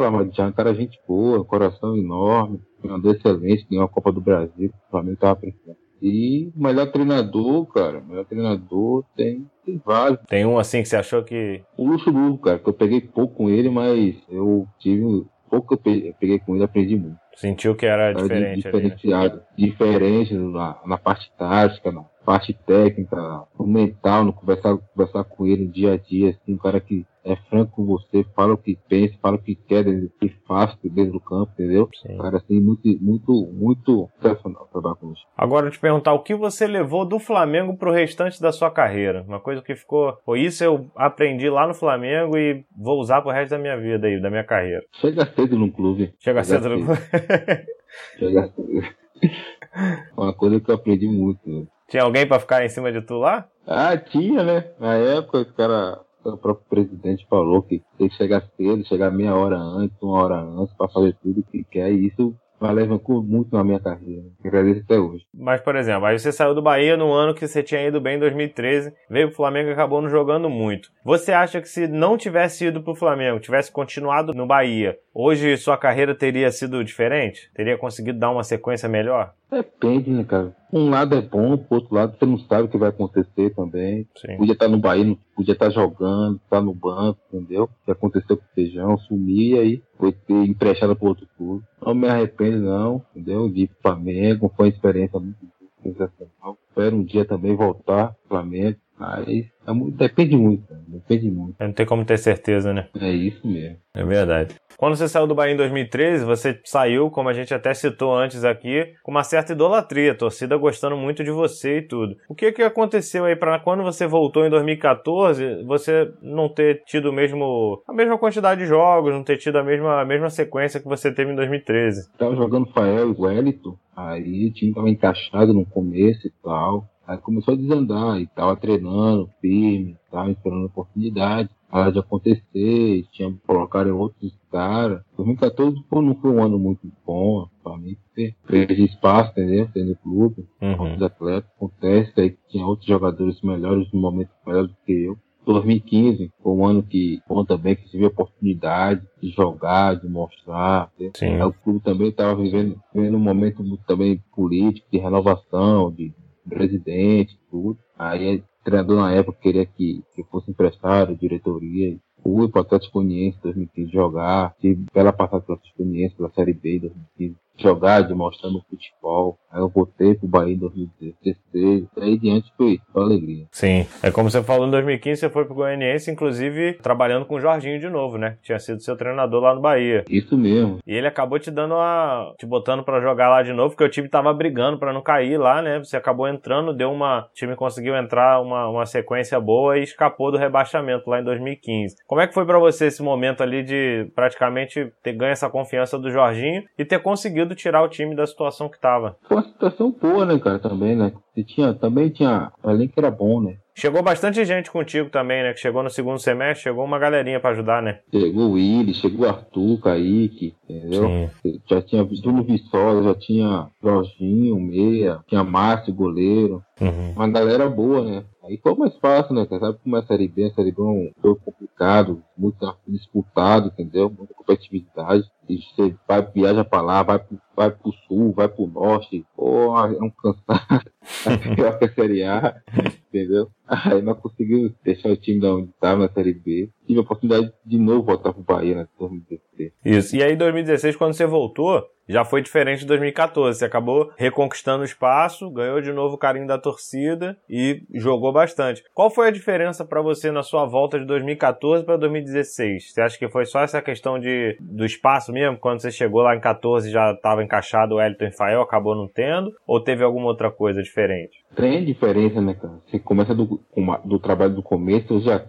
[0.00, 4.10] Falar, mas já é um cara gente boa, coração enorme, treinador excelente, ganhou a Copa
[4.10, 5.76] do Brasil, o Flamengo tava precisando.
[6.00, 10.18] E o melhor treinador, cara, o melhor treinador tem, tem vários.
[10.26, 11.62] Tem um assim que você achou que.
[11.76, 15.26] O Luxemburgo, cara, que eu peguei pouco com ele, mas eu tive.
[15.50, 17.18] Pouco que eu peguei com ele, aprendi muito.
[17.34, 18.62] Sentiu que era, era diferente.
[18.62, 19.34] Diferenciado.
[19.34, 19.42] Ali, né?
[19.58, 25.66] Diferente na, na parte tática, na parte técnica, no mental, no conversar, conversar com ele
[25.66, 28.78] no dia a dia, assim, um cara que é franco com você, fala o que
[28.88, 31.88] pensa, fala o que quer, que faz dentro do campo, entendeu?
[32.02, 32.16] Sim.
[32.18, 35.22] Cara, assim, muito, muito, muito sensacional trabalhar com isso.
[35.36, 39.24] Agora, te perguntar, o que você levou do Flamengo pro restante da sua carreira?
[39.26, 43.30] Uma coisa que ficou, foi isso eu aprendi lá no Flamengo e vou usar pro
[43.30, 44.82] resto da minha vida aí, da minha carreira.
[44.92, 46.14] Chega cedo no clube.
[46.18, 47.00] Chega, Chega cedo, cedo no clube.
[48.18, 49.00] Chega cedo.
[50.16, 51.40] Uma coisa que eu aprendi muito.
[51.48, 51.66] Né?
[51.88, 53.48] Tinha alguém para ficar em cima de tu lá?
[53.66, 54.70] Ah, tinha, né?
[54.78, 59.34] Na época, os caras o próprio presidente falou que tem que chegar cedo, chegar meia
[59.34, 61.92] hora antes, uma hora antes, para fazer tudo que quer.
[61.92, 62.86] E isso valeu
[63.24, 64.22] muito na minha carreira.
[64.44, 65.24] Agradeço até hoje.
[65.34, 68.16] Mas, por exemplo, aí você saiu do Bahia no ano que você tinha ido bem
[68.16, 70.90] em 2013, veio pro Flamengo e acabou não jogando muito.
[71.02, 75.78] Você acha que se não tivesse ido pro Flamengo, tivesse continuado no Bahia, hoje sua
[75.78, 77.50] carreira teria sido diferente?
[77.54, 79.32] Teria conseguido dar uma sequência melhor?
[79.50, 80.54] Depende, né, cara?
[80.72, 84.06] Um lado é bom, pro outro lado você não sabe o que vai acontecer também.
[84.16, 84.36] Sim.
[84.36, 87.64] Podia estar no Bahia, podia estar jogando, estar no banco, entendeu?
[87.64, 91.64] O que aconteceu com o Feijão, sumir e aí foi ter emprestado para outro clube.
[91.84, 93.48] Não me arrependo, não, entendeu?
[93.48, 95.36] De pro Flamengo, foi uma experiência muito
[95.82, 96.56] sensacional.
[96.68, 100.80] Espero um dia também voltar pro Flamengo, mas é muito, depende muito, cara.
[100.86, 101.56] depende muito.
[101.58, 102.86] Não tem como ter certeza, né?
[103.00, 103.78] É isso mesmo.
[103.94, 104.54] É verdade.
[104.76, 108.44] Quando você saiu do Bahia em 2013, você saiu, como a gente até citou antes
[108.44, 112.14] aqui, com uma certa idolatria, a torcida gostando muito de você e tudo.
[112.28, 117.12] O que que aconteceu aí para quando você voltou em 2014, você não ter tido
[117.12, 120.88] mesmo a mesma quantidade de jogos, não ter tido a mesma, a mesma sequência que
[120.88, 122.10] você teve em 2013?
[122.18, 126.86] Tava jogando Fael e Wellington, aí o time tava encaixado no começo e tal.
[127.10, 133.32] Aí começou a desandar e tava treinando firme, tava esperando oportunidade hora de acontecer, tinha
[133.46, 135.02] colocaram outros caras.
[135.16, 139.68] 2014 pô, não foi um ano muito bom pra mim, porque perdi espaço, entendeu?
[139.72, 140.80] Tendo clube, uhum.
[140.80, 141.50] outros atletas.
[141.56, 145.18] Acontece aí que tinha outros jogadores melhores no momento melhores do que eu.
[145.46, 150.90] 2015 foi um ano que bom também que tive a oportunidade de jogar, de mostrar.
[151.16, 151.40] Sim.
[151.42, 156.12] o clube também estava vivendo, vivendo um momento muito também político, de renovação, de
[156.50, 157.78] presidente, tudo.
[157.98, 161.96] Aí o treinador na época queria que, que fosse empresário, diretoria.
[162.22, 166.52] Fui para o Atlético Goianiense 2015 jogar, tive bela passada pela Atlético Goianiense pela Série
[166.52, 169.38] B 2015 jogar, de mostrar no futebol.
[169.50, 171.84] Aí eu voltei pro Bahia em 2016.
[172.00, 173.46] Aí diante foi só alegria.
[173.50, 173.86] Sim.
[174.02, 177.80] É como você falou, em 2015 você foi pro Goianiense, inclusive trabalhando com o Jorginho
[177.80, 178.36] de novo, né?
[178.42, 180.04] Tinha sido seu treinador lá no Bahia.
[180.08, 180.78] Isso mesmo.
[180.86, 182.32] E ele acabou te dando a.
[182.38, 185.36] te botando para jogar lá de novo, porque o time tava brigando para não cair
[185.36, 185.78] lá, né?
[185.78, 187.26] Você acabou entrando, deu uma.
[187.26, 191.96] O time conseguiu entrar uma, uma sequência boa e escapou do rebaixamento lá em 2015.
[192.06, 195.98] Como é que foi para você esse momento ali de praticamente ter ganho essa confiança
[195.98, 199.16] do Jorginho e ter conseguido conseguido tirar o time da situação que tava.
[199.26, 201.12] Foi uma situação boa, né, cara, também, né?
[201.36, 203.56] E tinha, também tinha, além que era bom, né?
[203.74, 205.52] Chegou bastante gente contigo também, né?
[205.54, 208.00] Que chegou no segundo semestre, chegou uma galerinha para ajudar, né?
[208.12, 211.30] Chegou o Willi, chegou o Arthur, Kaique, entendeu?
[211.42, 211.60] Sim.
[211.68, 216.62] Já tinha Bruno Viçosa, já tinha Jorginho, Meia, tinha Márcio, goleiro.
[216.80, 217.12] Uhum.
[217.16, 218.24] Uma galera boa, né?
[218.50, 219.46] Aí foi mais fácil, né?
[219.48, 220.46] Sabe como é a Série B?
[220.46, 222.58] A Série B é um jogo complicado, muito
[222.88, 224.10] disputado, entendeu?
[224.10, 225.24] Muita competitividade.
[225.48, 229.24] E você vai, viaja pra lá, vai pro, vai pro sul, vai pro norte.
[229.36, 230.90] Pô, é um cansado.
[231.26, 232.62] É pior que a Série A,
[233.08, 233.50] entendeu?
[233.66, 236.70] Aí não conseguiu deixar o time da onde estava na Série B.
[236.86, 239.72] Tive a oportunidade de novo voltar pro Bahia na 2016.
[239.84, 240.16] Isso.
[240.16, 243.58] E aí, em 2016, quando você voltou, já foi diferente de 2014.
[243.58, 248.82] Você acabou reconquistando o espaço, ganhou de novo o carinho da torcida e jogou bastante.
[248.94, 252.40] Qual foi a diferença para você na sua volta de 2014 para 2016?
[252.40, 252.92] 2016?
[252.92, 255.58] Você acha que foi só essa questão de, do espaço mesmo?
[255.58, 259.08] Quando você chegou lá em 14 já estava encaixado o Elton e Fael, acabou não
[259.08, 259.54] tendo?
[259.66, 261.44] Ou teve alguma outra coisa diferente?
[261.54, 262.80] Tem diferença, né, cara?
[262.86, 263.60] Você começa do,
[264.04, 265.44] do trabalho do começo, já,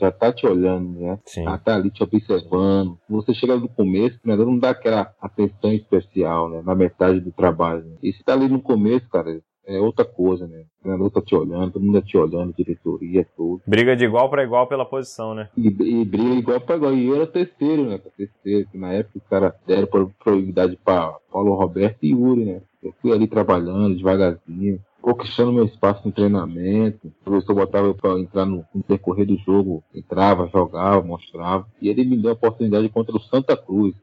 [0.00, 1.18] já tá te olhando, né?
[1.26, 1.44] Sim.
[1.44, 2.98] Já tá ali te observando.
[3.08, 6.62] Você chega do começo, o treinador não dá aquela atenção especial, né?
[6.64, 7.84] Na metade do trabalho.
[7.84, 7.96] Né?
[8.02, 10.64] E se tá ali no começo, cara, é outra coisa, né?
[10.80, 13.62] O treinador tá te olhando, todo mundo tá te olhando, diretoria, tudo.
[13.66, 15.48] Briga de igual para igual pela posição, né?
[15.56, 16.94] E, e briga igual para igual.
[16.94, 18.00] E eu era terceiro, né?
[18.16, 19.88] Terceiro, que na época os caras deram
[20.18, 22.62] prioridade para Paulo Roberto e Yuri, né?
[22.82, 27.08] Eu fui ali trabalhando devagarzinho, conquistando meu espaço no treinamento.
[27.08, 31.66] O professor botava eu para entrar no, no do jogo, entrava, jogava, mostrava.
[31.80, 33.94] E ele me deu a oportunidade contra o Santa Cruz,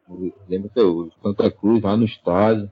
[0.48, 1.12] lembro até hoje.
[1.24, 2.70] Santa Cruz, lá no estádio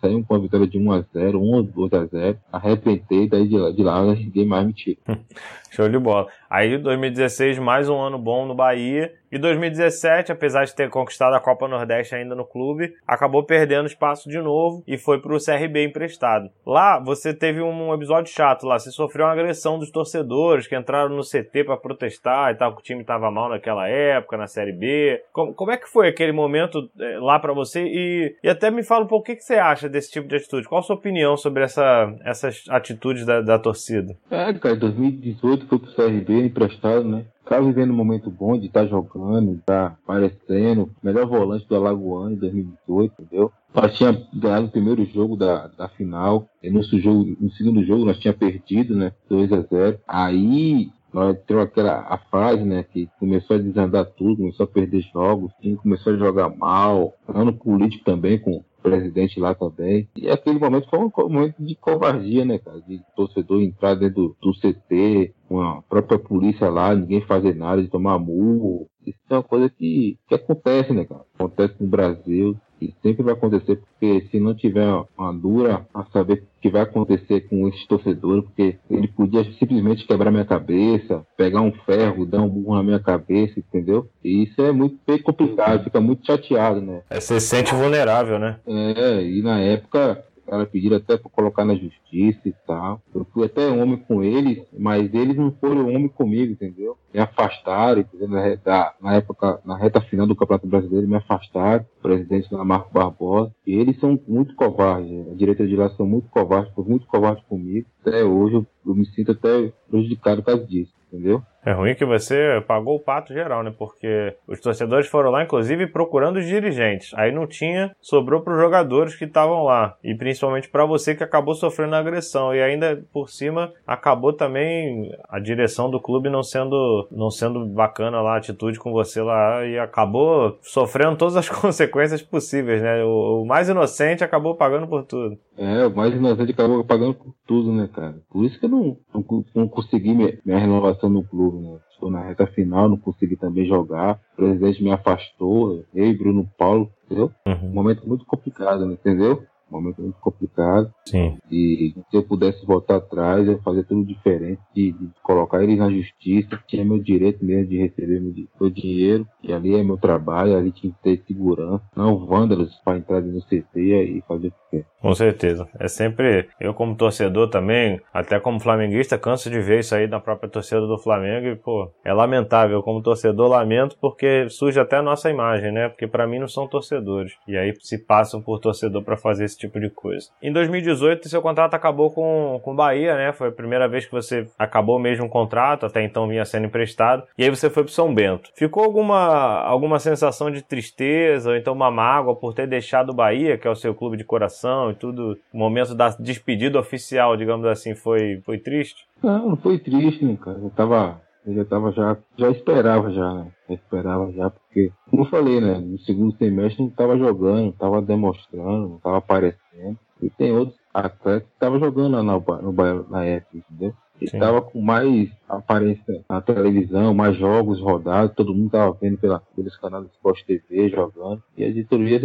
[0.00, 2.36] saímos com uma vitória de 1x0, 1 ou 2x0.
[2.52, 4.98] Arrebentei, daí de lá, de lá ninguém mais me tira.
[5.70, 6.28] Show de bola.
[6.54, 9.12] Aí 2016, mais um ano bom no Bahia.
[9.34, 14.28] E 2017, apesar de ter conquistado a Copa Nordeste ainda no clube, acabou perdendo espaço
[14.28, 16.48] de novo e foi para o CRB emprestado.
[16.64, 18.78] Lá, você teve um episódio chato lá.
[18.78, 22.80] Você sofreu uma agressão dos torcedores que entraram no CT para protestar e tal, que
[22.80, 25.20] o time estava mal naquela época, na Série B.
[25.32, 27.82] Como, como é que foi aquele momento é, lá para você?
[27.84, 30.36] E, e até me fala um pouco o que, que você acha desse tipo de
[30.36, 30.68] atitude.
[30.68, 34.16] Qual a sua opinião sobre essa, essas atitudes da, da torcida?
[34.30, 37.24] É, cara, 2018 foi pro CRB emprestado, né?
[37.44, 42.36] Tá vivendo um momento bom de estar tá jogando, tá aparecendo, melhor volante do Alagoano
[42.36, 43.52] em 2018, entendeu?
[43.74, 48.18] Nós tinha ganhado o primeiro jogo da, da final, e no, no segundo jogo nós
[48.18, 49.12] tinha perdido, né?
[49.28, 54.38] 2 a 0 Aí nós teve aquela a fase, né, que começou a desandar tudo,
[54.38, 60.06] começou a perder jogos, começou a jogar mal, ano político também com presidente lá também.
[60.14, 62.82] E aquele momento foi um momento de covardia, né, cara?
[62.82, 67.88] De torcedor entrar dentro do, CT, com a própria polícia lá, ninguém fazer nada, de
[67.88, 68.86] tomar murro.
[69.06, 71.22] Isso é uma coisa que, que acontece, né, cara?
[71.34, 72.56] Acontece no Brasil
[73.02, 77.42] sempre vai acontecer, porque se não tiver uma dura a saber o que vai acontecer
[77.42, 82.48] com esses torcedores, porque ele podia simplesmente quebrar minha cabeça, pegar um ferro, dar um
[82.48, 84.08] burro na minha cabeça, entendeu?
[84.22, 87.02] E isso é muito bem complicado, fica muito chateado, né?
[87.10, 88.56] É, você se sente vulnerável, né?
[88.66, 93.00] É, e na época ela pediram até para colocar na justiça e tal.
[93.14, 96.96] Eu fui até homem com eles, mas eles não foram homem comigo, entendeu?
[97.12, 98.28] Me afastaram, entendeu?
[98.28, 103.54] Na, época, na reta final do Campeonato Brasileiro, me afastaram, o presidente lá, Marco Barbosa.
[103.66, 107.44] E eles são muito covardes, a direita de lá são muito covardes, foram muito covardes
[107.44, 107.86] comigo.
[108.00, 111.42] Até hoje eu, eu me sinto até prejudicado por causa disso, entendeu?
[111.64, 113.72] É ruim que você pagou o pato geral, né?
[113.76, 117.12] Porque os torcedores foram lá, inclusive, procurando os dirigentes.
[117.14, 119.96] Aí não tinha, sobrou para os jogadores que estavam lá.
[120.04, 122.54] E principalmente para você que acabou sofrendo agressão.
[122.54, 128.20] E ainda por cima acabou também a direção do clube não sendo, não sendo bacana
[128.20, 129.64] lá, a atitude com você lá.
[129.64, 133.02] E acabou sofrendo todas as consequências possíveis, né?
[133.04, 135.38] O, o mais inocente acabou pagando por tudo.
[135.56, 138.16] É, o mais inocente acabou pagando por tudo, né, cara?
[138.30, 141.53] Por isso que eu não, não, não consegui minha renovação no clube
[141.90, 144.20] Estou na reta final, não consegui também jogar.
[144.34, 147.30] O presidente me afastou, eu e Bruno Paulo, entendeu?
[147.46, 147.70] Uhum.
[147.70, 148.94] Um momento muito complicado, né?
[148.94, 149.42] entendeu?
[149.70, 150.92] Um momento muito complicado.
[151.06, 151.38] Sim.
[151.50, 155.90] E se eu pudesse voltar atrás, eu fazer tudo diferente, de, de, colocar eles na
[155.90, 160.56] justiça, tinha meu direito mesmo de receber meu, meu dinheiro, e ali é meu trabalho,
[160.56, 164.94] ali tinha que ter segurança, não vândalos para entrar no CT e fazer quer.
[165.04, 165.68] Com certeza.
[165.78, 170.18] É sempre, eu como torcedor também, até como flamenguista, canso de ver isso aí na
[170.18, 172.82] própria torcida do Flamengo e, pô, é lamentável.
[172.82, 175.90] Como torcedor, lamento porque surge até a nossa imagem, né?
[175.90, 177.34] Porque para mim não são torcedores.
[177.46, 180.30] E aí se passam por torcedor para fazer esse tipo de coisa.
[180.42, 183.30] Em 2018, seu contrato acabou com o Bahia, né?
[183.34, 187.24] Foi a primeira vez que você acabou mesmo o contrato, até então vinha sendo emprestado.
[187.36, 188.48] E aí você foi pro São Bento.
[188.56, 193.58] Ficou alguma, alguma sensação de tristeza ou então uma mágoa por ter deixado o Bahia,
[193.58, 194.63] que é o seu clube de coração?
[194.90, 199.06] E tudo, o momento da despedida oficial, digamos assim, foi, foi triste?
[199.22, 200.58] Não, não foi triste, né, cara?
[200.58, 201.20] Eu tava.
[201.46, 202.16] Eu já tava já.
[202.38, 203.46] Já esperava já, né?
[203.68, 205.78] Já esperava já, porque, como eu falei, né?
[205.78, 209.98] No segundo semestre não tava jogando, não tava demonstrando, não tava aparecendo.
[210.22, 213.94] E tem outros atletas que estavam jogando lá no, no, na época, entendeu?
[214.20, 219.76] Estava com mais aparência na televisão, mais jogos rodados, todo mundo estava vendo pela, pelos
[219.76, 221.42] canais do Sport TV jogando.
[221.56, 222.20] E a diretoria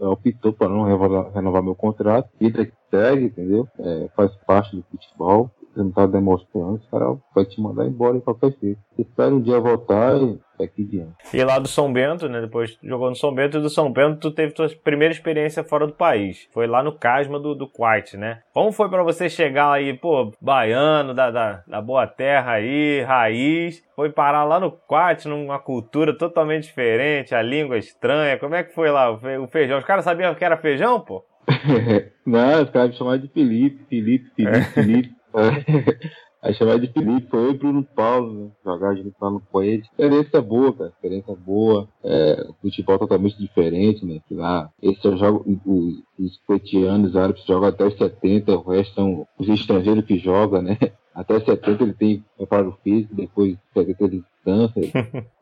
[0.00, 2.28] optou para não renovar, renovar, meu contrato.
[2.40, 3.68] Vida que segue, entendeu?
[3.78, 5.50] É, faz parte do futebol.
[5.94, 8.80] Tá demonstrando, os caras vai te mandar embora em qualquer jeito.
[8.94, 11.14] Você espera um dia voltar e daqui diante.
[11.32, 12.40] E lá do São Bento, né?
[12.40, 15.86] Depois jogou no São Bento e do São Bento tu teve tua primeira experiência fora
[15.86, 16.48] do país.
[16.52, 18.40] Foi lá no Casma do, do Quite, né?
[18.52, 23.82] Como foi para você chegar aí, pô, baiano, da, da, da boa terra aí, raiz,
[23.96, 28.38] foi parar lá no Quite, numa cultura totalmente diferente, a língua estranha.
[28.38, 29.78] Como é que foi lá o feijão?
[29.78, 31.24] Os caras sabiam que era feijão, pô?
[32.24, 34.62] Não, os caras me chamavam de Felipe, Felipe, Felipe, é.
[34.62, 35.21] Felipe.
[36.42, 38.50] Aí chamava de Felipe, foi Bruno Paulo, né?
[38.64, 39.82] Jogar junto lá no Coelho.
[39.82, 40.90] Experiência boa, cara.
[40.90, 41.88] Experiência boa.
[42.02, 44.20] É, futebol totalmente diferente, né?
[44.26, 49.26] Que lá, esse eu jogo, os, os árabes jogam até os 70, o resto são
[49.38, 50.76] os estrangeiros que jogam, né?
[51.14, 54.80] Até 70 ele tem preparo físico, depois 70 ele descansa.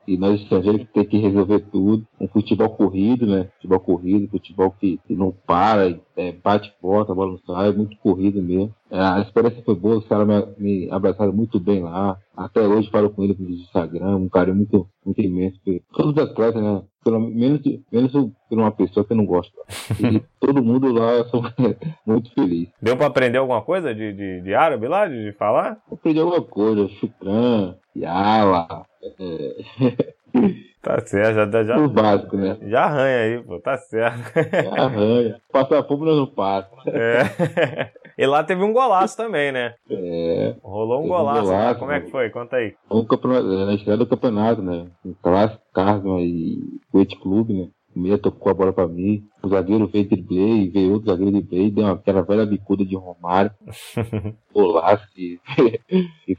[0.07, 2.07] e nós estrangeiros que tem que resolver tudo.
[2.21, 3.49] Um futebol corrido, né?
[3.57, 7.97] Futebol corrido, futebol que, que não para, é, bate porta, a bola não sai, muito
[7.99, 8.75] corrido mesmo.
[8.91, 12.19] É, a experiência foi boa, os caras me, me, abraçaram muito bem lá.
[12.37, 15.59] Até hoje falo com ele no Instagram, um carinho muito, muito imenso.
[15.93, 16.83] Todos os atletas, né?
[17.05, 17.61] Pelo menos,
[17.91, 19.53] menos por uma pessoa que eu não gosto.
[20.01, 21.41] E todo mundo lá são
[22.05, 22.69] muito feliz.
[22.83, 25.79] Deu pra aprender alguma coisa de, de, de árabe lá, de, de falar?
[25.91, 29.57] Aprendi alguma coisa, Shukran, Yala, é...
[30.83, 31.77] Tá certo, já, já.
[31.79, 32.57] O básico, né?
[32.63, 34.33] Já arranha aí, pô, tá certo.
[34.35, 35.41] Já arranha.
[35.53, 36.71] Passar fome não passa.
[36.87, 37.91] É.
[38.17, 39.75] E lá teve um golaço também, né?
[39.91, 40.55] É.
[40.63, 41.75] Rolou um golaço, um golaço né?
[41.75, 42.31] Como é que foi?
[42.31, 42.75] Conta aí.
[42.91, 44.87] Um campeonato, na estreia do campeonato, né?
[45.05, 46.59] Um clássico, Carlos e
[46.91, 47.69] Coete Clube, né?
[47.95, 49.25] O meia tocou a bola pra mim.
[49.43, 53.51] O zagueiro veio driblei, veio outro zagueiro driblei, deu aquela velha bicuda de Romário.
[54.55, 55.41] Golaço que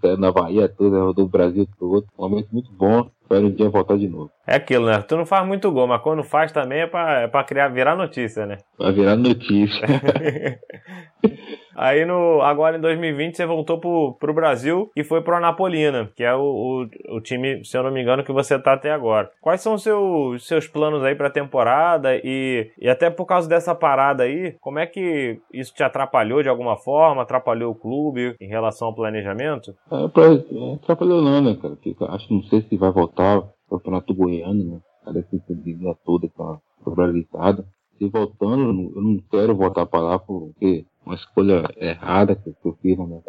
[0.01, 2.05] saiu na Bahia toda, rodou o Brasil todo.
[2.17, 3.09] Um momento muito bom.
[3.21, 4.29] Espero um dia voltar de novo.
[4.45, 5.01] É aquilo, né?
[5.01, 7.95] Tu não faz muito gol, mas quando faz também é pra, é pra criar, virar
[7.95, 8.57] notícia, né?
[8.77, 9.87] Pra virar notícia.
[11.75, 16.23] Aí no, agora em 2020 você voltou pro, pro Brasil e foi pro Anapolina, que
[16.23, 19.29] é o, o, o, time, se eu não me engano, que você tá até agora.
[19.41, 23.73] Quais são os seus, seus planos aí pra temporada e, e até por causa dessa
[23.73, 27.21] parada aí, como é que isso te atrapalhou de alguma forma?
[27.21, 29.73] Atrapalhou o clube em relação ao planejamento?
[29.91, 31.75] É, pra, é, atrapalhou não, né, cara?
[31.75, 34.79] Porque acho não sei se vai voltar o campeonato goiano, né?
[35.05, 37.65] A defensividade toda tá regularizada.
[38.01, 42.97] Se voltando, eu não quero voltar para lá porque uma escolha errada que eu fiz
[42.97, 43.21] na minha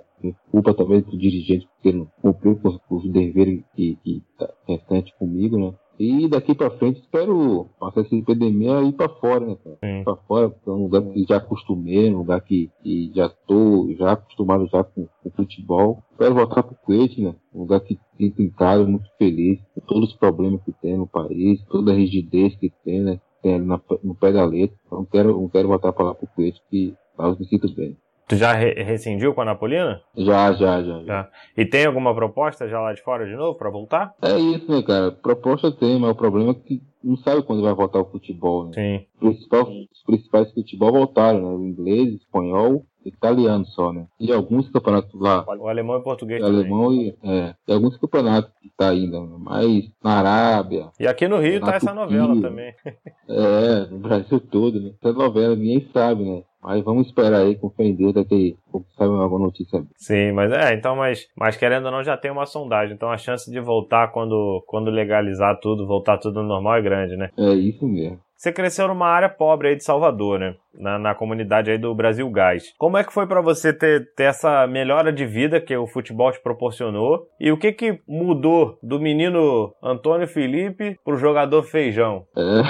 [0.51, 5.59] culpa também do dirigente porque não cumpriu com os deveres que, que tá recente comigo,
[5.59, 5.75] né?
[5.99, 9.77] E daqui para frente espero passar essa epidemia e ir para fora, né, cara?
[9.85, 10.05] Sim.
[10.05, 13.95] Pra fora, porque é um lugar que já acostumei, um lugar que, que já tô
[13.99, 16.03] já acostumado já com, o futebol.
[16.13, 17.35] Espero voltar pro Kuwait, né?
[17.55, 21.07] Um lugar que sinto em casa, muito feliz, com todos os problemas que tem no
[21.07, 23.21] país, toda a rigidez que tem, né?
[23.43, 24.77] Tem ali na, no pé da letra.
[24.91, 27.97] Não quero, não quero voltar para lá pro Kuwait, que mas me sinto bem.
[28.29, 30.01] Tu já re rescindiu com a Napolina?
[30.17, 31.29] Já, já, já, já.
[31.57, 34.15] E tem alguma proposta já lá de fora de novo para voltar?
[34.23, 35.13] É isso, né, cara?
[35.13, 38.73] Proposta tem, mas o problema é que não sabe quando vai voltar o futebol, né?
[38.75, 39.07] Sim.
[39.19, 41.57] Principal, os principais futebol voltaram, né?
[41.57, 44.07] O inglês, o espanhol, italiano só, né?
[44.19, 45.45] E alguns campeonatos lá.
[45.59, 49.37] O alemão e português o alemão e, é, e alguns campeonatos que tá ainda, né?
[49.39, 50.91] mas na Arábia.
[50.99, 52.75] E aqui no Rio tá essa novela também.
[53.29, 54.93] É, no Brasil todo, né?
[55.01, 56.43] Essa novela ninguém sabe, né?
[56.63, 58.57] Mas vamos esperar aí com fé em Deus daqui
[58.97, 59.83] sabe alguma notícia.
[59.97, 62.95] Sim, mas é, então, mas, mas querendo ou não, já tem uma sondagem.
[62.95, 67.31] Então a chance de voltar quando, quando legalizar tudo, voltar tudo normal é grande, né?
[67.37, 68.19] É isso mesmo.
[68.43, 70.57] Você cresceu numa área pobre aí de Salvador, né?
[70.75, 72.75] Na, na comunidade aí do Brasil Gás.
[72.77, 76.33] Como é que foi para você ter, ter essa melhora de vida que o futebol
[76.33, 77.29] te proporcionou?
[77.39, 82.25] E o que que mudou do menino Antônio Felipe pro jogador Feijão?
[82.37, 82.63] É,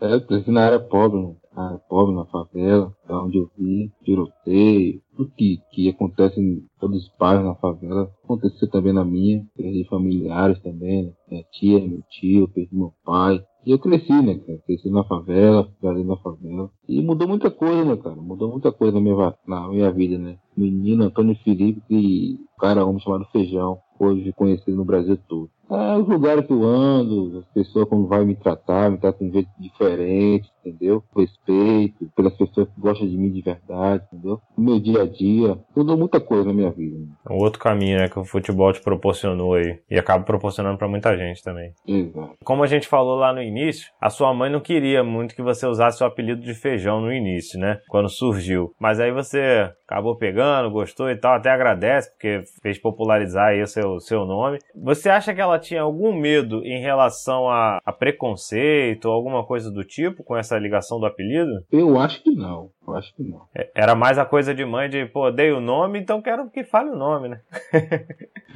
[0.00, 1.62] é eu cresci na área pobre, né?
[1.62, 7.04] ah, pobre na favela, é onde eu vi, tiroteio, tudo que, que acontece em todos
[7.04, 11.12] os bairros na favela, aconteceu também na minha, perdi familiares também, né?
[11.30, 14.58] minha tia, meu tio, perdi meu pai, e eu cresci, né, cara?
[14.66, 16.68] Cresci na favela, cresci na favela.
[16.88, 18.16] E mudou muita coisa, né, cara?
[18.16, 20.36] Mudou muita coisa na minha, na minha vida, né?
[20.56, 25.50] Menino Antônio Felipe, que cara homem chamado Feijão, hoje conhecido no Brasil todo.
[25.70, 29.30] É, os lugares que eu ando, as pessoas como vai me tratar, me tratam de
[29.30, 31.02] um jeito diferente, entendeu?
[31.16, 34.38] Respeito pelas pessoas que gostam de mim de verdade, entendeu?
[34.56, 36.98] No meu dia a dia, mudou muita coisa na minha vida.
[37.30, 39.78] Um outro caminho, né, que o futebol te proporcionou aí.
[39.90, 41.72] E acaba proporcionando para muita gente também.
[41.86, 42.34] Exato.
[42.44, 45.66] Como a gente falou lá no início, a sua mãe não queria muito que você
[45.66, 47.80] usasse o apelido de feijão no início, né?
[47.88, 48.74] Quando surgiu.
[48.78, 53.66] Mas aí você acabou pegando, gostou e tal, até agradece, porque fez popularizar aí o
[53.66, 54.58] seu, seu nome.
[54.74, 59.70] Você acha que ela tinha algum medo em relação a, a preconceito ou alguma coisa
[59.70, 61.50] do tipo com essa ligação do apelido?
[61.70, 62.70] Eu acho que não.
[62.86, 63.42] Eu acho que não.
[63.54, 66.64] É, era mais a coisa de mãe de, pô, dei o nome, então quero que
[66.64, 67.40] fale o nome, né?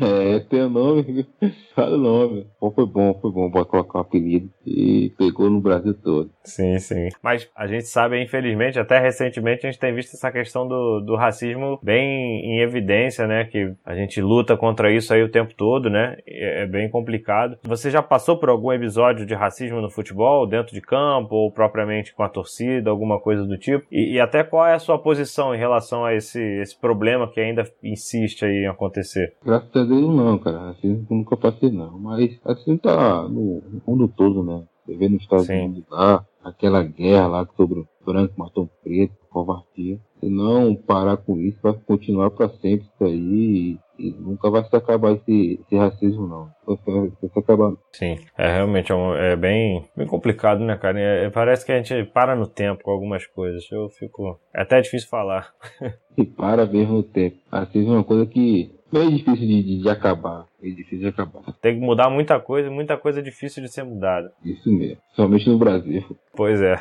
[0.00, 1.26] é, tem o nome,
[1.74, 2.46] fala o nome.
[2.60, 6.30] Bom, foi bom, foi bom pra colocar o apelido e pegou no Brasil todo.
[6.44, 7.08] Sim, sim.
[7.22, 11.14] Mas a gente sabe, infelizmente, até recentemente a gente tem visto essa questão do, do
[11.14, 12.06] racismo bem
[12.44, 13.44] em evidência, né?
[13.44, 16.16] Que a gente luta contra isso aí o tempo todo, né?
[16.26, 17.58] É, é bem complicado.
[17.62, 22.14] Você já passou por algum episódio de racismo no futebol, dentro de campo, ou propriamente
[22.14, 23.86] com a torcida, alguma coisa do tipo?
[23.90, 27.38] E, e até qual é a sua posição em relação a esse, esse problema que
[27.38, 29.34] ainda insiste aí em acontecer?
[29.44, 30.70] Graças a Deus não, cara.
[30.70, 31.98] Assim nunca passei não.
[31.98, 34.64] Mas assim tá no mundo todo, né?
[34.86, 35.66] Você vê nos Estados Sim.
[35.66, 39.98] Unidos lá, aquela guerra lá sobre o branco matou o preto, covardia.
[40.20, 44.74] Se não parar com isso, vai continuar para sempre isso aí e, nunca vai se
[44.74, 46.50] acabar esse, esse racismo, não.
[46.66, 47.72] Vai, se acabar.
[47.92, 50.98] Sim, é realmente é, é bem, bem complicado, né, cara?
[51.00, 53.64] É, parece que a gente para no tempo com algumas coisas.
[53.70, 54.38] Eu fico.
[54.54, 55.52] É até difícil falar.
[56.16, 57.36] e para mesmo no tempo.
[57.50, 60.46] Racismo é uma coisa que meio difícil de, de, de acabar.
[60.60, 61.42] Meio difícil de acabar.
[61.60, 64.32] Tem que mudar muita coisa, muita coisa difícil de ser mudada.
[64.44, 64.98] Isso mesmo.
[65.14, 66.04] Somente no Brasil.
[66.34, 66.78] Pois é.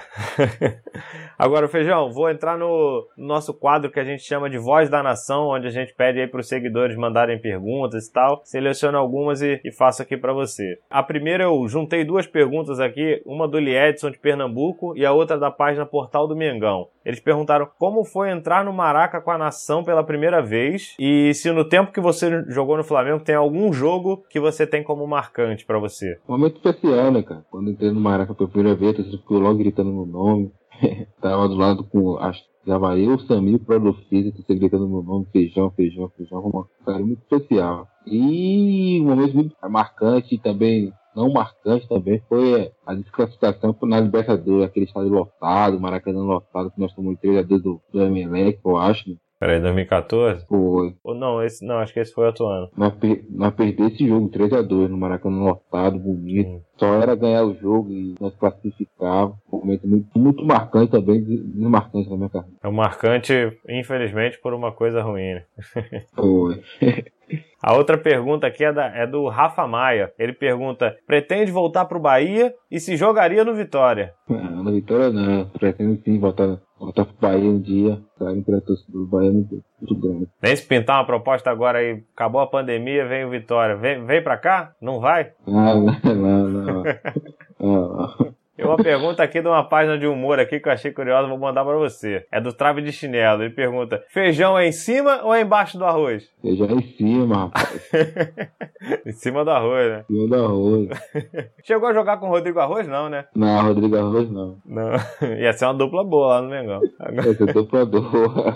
[1.40, 5.48] Agora, Feijão, vou entrar no nosso quadro que a gente chama de Voz da Nação,
[5.48, 8.42] onde a gente pede aí para os seguidores mandarem perguntas e tal.
[8.44, 10.78] Seleciono algumas e, e faço aqui para você.
[10.90, 15.38] A primeira eu juntei duas perguntas aqui, uma do Liedson de Pernambuco e a outra
[15.38, 16.88] da página Portal do Mengão.
[17.06, 21.52] Eles perguntaram como foi entrar no Maraca com a nação pela primeira vez e se
[21.52, 25.66] no tempo que você jogou no Flamengo tem algum jogo que você tem como marcante
[25.66, 26.20] para você.
[26.28, 27.46] Um momento especial, né, cara?
[27.50, 30.52] Quando entrei no Maraca pela primeira vez, você ficou logo gritando meu nome.
[31.22, 32.18] Tava do lado com.
[32.18, 36.40] Acho tava eu, o Samir, o Prodofisa, você gritando meu nome, feijão, feijão, feijão.
[36.40, 37.88] Uma cara muito especial.
[38.08, 44.86] E um momento muito marcante também não marcante também foi a desclassificação na Libertadores, aquele
[44.86, 49.18] estádio lotado, Maracanã lotado, que nós tomamos 3x2 do, do Emelec, eu acho.
[49.46, 50.44] Peraí, 2014?
[50.48, 50.96] Foi.
[51.04, 52.68] Ou não, esse, não, acho que esse foi outro ano.
[52.76, 56.50] Nós, per, nós perdemos esse jogo 3x2 no Maracanã lotado, bonito.
[56.50, 56.62] Hum.
[56.78, 59.38] Só era ganhar o jogo e nós classificávamos.
[59.54, 62.58] Um momento muito, muito marcante também, desmarcante na minha carreira.
[62.64, 63.34] É um marcante,
[63.70, 65.44] infelizmente, por uma coisa ruim, né?
[66.16, 66.64] Foi.
[67.62, 70.12] A outra pergunta aqui é, da, é, do Rafa Maia.
[70.20, 74.14] Ele pergunta: pretende voltar para o Bahia e se jogaria no Vitória?
[74.30, 75.50] Não, no Vitória não.
[75.50, 78.00] Pretendo sim voltar, voltar pro Bahia um dia.
[78.18, 80.28] Sair para do Bahia muito grande.
[80.42, 83.76] Nem se pintar uma proposta agora aí, acabou a pandemia, vem o Vitória.
[83.76, 84.76] Vem, vem para cá?
[84.82, 85.32] Não vai?
[85.48, 86.84] Não, não, não.
[87.60, 87.98] não.
[87.98, 88.35] não.
[88.66, 91.38] Tem uma pergunta aqui de uma página de humor aqui que eu achei curiosa, vou
[91.38, 92.26] mandar para você.
[92.32, 93.44] É do Trave de Chinelo.
[93.44, 96.28] Ele pergunta: feijão é em cima ou é embaixo do arroz?
[96.42, 97.92] Feijão é em cima, rapaz.
[99.06, 100.06] em cima do arroz, né?
[100.10, 100.90] Em cima do arroz.
[101.64, 103.26] Chegou a jogar com o Rodrigo Arroz, não, né?
[103.36, 104.58] Não, Rodrigo Arroz não.
[104.66, 104.94] Não.
[105.38, 106.82] Ia ser uma dupla boa lá no Mengão.
[107.00, 107.28] Agora...
[107.28, 108.56] Ia ser dupla boa.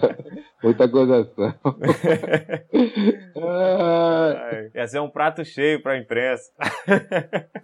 [0.63, 1.53] Muita gozação.
[4.73, 6.51] Ia ser um prato cheio pra imprensa.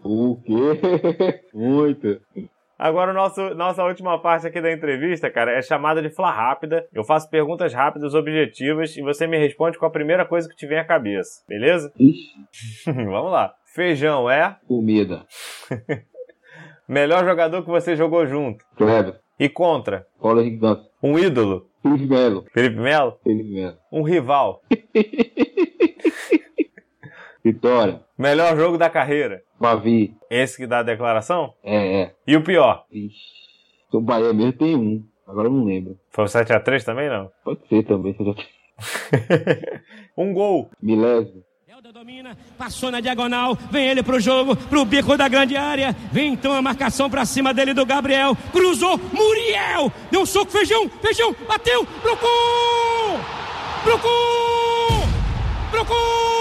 [0.03, 1.41] O quê?
[1.53, 2.19] Muito.
[2.77, 6.85] Agora, nosso, nossa última parte aqui da entrevista, cara, é chamada de Fla Rápida.
[6.93, 10.67] Eu faço perguntas rápidas, objetivas, e você me responde com a primeira coisa que te
[10.67, 11.91] vem à cabeça, beleza?
[11.97, 12.35] Ixi.
[12.91, 13.53] Vamos lá.
[13.73, 14.57] Feijão é?
[14.67, 15.25] Comida.
[16.87, 18.63] Melhor jogador que você jogou junto?
[18.75, 19.19] Kleber.
[19.39, 20.05] E contra?
[20.21, 20.59] Paulo Henrique
[21.01, 21.69] Um ídolo?
[21.81, 22.45] Felipe Melo.
[22.53, 23.19] Felipe Melo?
[23.23, 23.77] Felipe Melo.
[23.91, 24.61] Um rival?
[27.45, 28.01] Vitória.
[28.17, 29.43] Melhor jogo da carreira?
[29.59, 30.15] Bavi.
[30.31, 31.53] Esse que dá a declaração?
[31.63, 32.15] É, é.
[32.25, 32.85] E o pior?
[32.91, 33.15] Ixi.
[33.93, 35.05] O Bahia mesmo tem um.
[35.27, 35.95] Agora eu não lembro.
[36.09, 37.29] Foi o 7x3 também, não?
[37.43, 38.17] Pode ser também.
[40.17, 40.71] um gol.
[40.81, 41.43] Milésimo.
[41.93, 46.51] Domina, passou na diagonal, vem ele pro jogo, pro bico da grande área, vem então
[46.51, 51.87] a marcação pra cima dele do Gabriel, cruzou, Muriel, deu um soco, feijão, feijão, bateu,
[52.03, 53.19] brocou,
[53.85, 55.07] brocou,
[55.71, 56.34] brocou,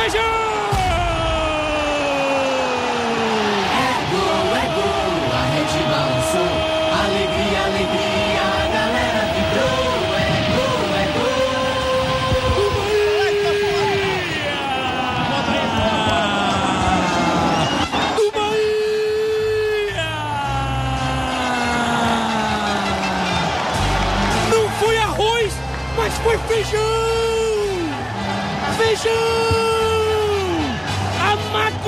[0.00, 0.79] feijão!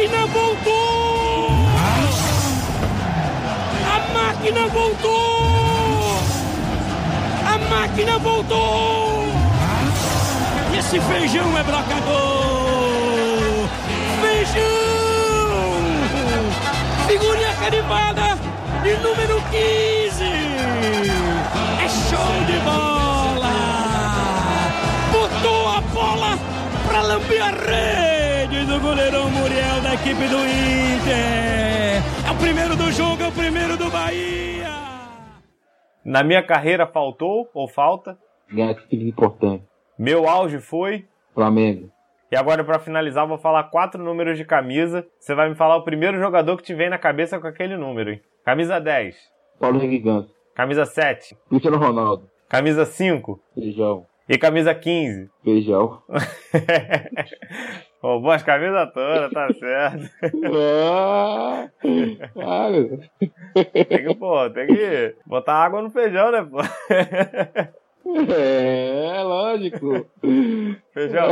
[0.02, 1.48] Máquina voltou!
[3.86, 6.18] A máquina voltou!
[7.46, 9.26] A máquina voltou!
[10.76, 11.92] Esse feijão é brocador!
[14.22, 14.62] Feijão!
[17.06, 18.38] Figurinha carimbada
[18.82, 20.24] de número 15!
[21.78, 21.88] É
[22.46, 23.52] de bola!
[25.12, 26.38] Botou a bola
[26.88, 28.21] pra lamber a rede
[28.72, 32.00] do goleirão Muriel da equipe do Inter!
[32.26, 34.70] É o primeiro do jogo, é o primeiro do Bahia!
[36.02, 38.16] Na minha carreira faltou ou falta?
[38.50, 39.68] Ganhar títulos importantes.
[39.98, 41.04] Meu auge foi.
[41.34, 41.90] Flamengo.
[42.30, 45.06] E agora, para finalizar, eu vou falar quatro números de camisa.
[45.18, 48.10] Você vai me falar o primeiro jogador que te vem na cabeça com aquele número,
[48.10, 48.22] hein?
[48.42, 49.14] Camisa 10.
[49.60, 50.34] Paulo Henrique Ganso.
[50.54, 51.36] Camisa 7.
[51.50, 52.26] Cristiano Ronaldo.
[52.48, 53.38] Camisa 5.
[53.54, 54.06] Feijão.
[54.26, 55.28] E camisa 15.
[55.44, 56.02] Feijão.
[58.02, 60.10] Roubou as camisas todas, tá certo.
[60.52, 61.68] ah,
[62.36, 63.08] ah, Deus.
[63.72, 66.58] Tem que, pô, tem que botar água no feijão, né, pô?
[68.34, 70.06] É, lógico.
[70.92, 71.28] Feijão.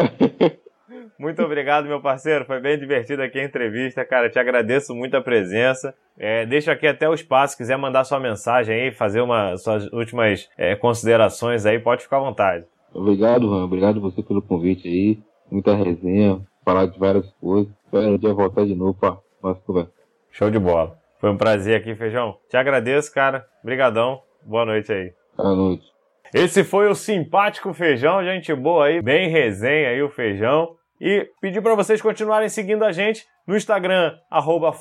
[1.19, 2.45] Muito obrigado, meu parceiro.
[2.45, 4.31] Foi bem divertido aqui a entrevista, cara.
[4.31, 5.93] Te agradeço muito a presença.
[6.17, 7.53] É, deixo aqui até o espaço.
[7.53, 12.19] Se quiser mandar sua mensagem aí, fazer uma, suas últimas é, considerações aí, pode ficar
[12.19, 12.65] à vontade.
[12.95, 13.65] Obrigado, Juan.
[13.65, 15.19] Obrigado você pelo convite aí.
[15.51, 17.73] Muita resenha, falar de várias coisas.
[17.85, 19.93] Espero um dia voltar de novo para mais conversa.
[20.31, 20.99] Show de bola.
[21.19, 22.39] Foi um prazer aqui, Feijão.
[22.49, 23.47] Te agradeço, cara.
[23.63, 24.23] Obrigadão.
[24.43, 25.13] Boa noite aí.
[25.37, 25.91] Boa noite.
[26.33, 30.77] Esse foi o simpático Feijão, gente boa aí, bem resenha aí o Feijão.
[31.01, 34.73] E pedir para vocês continuarem seguindo a gente no Instagram, arroba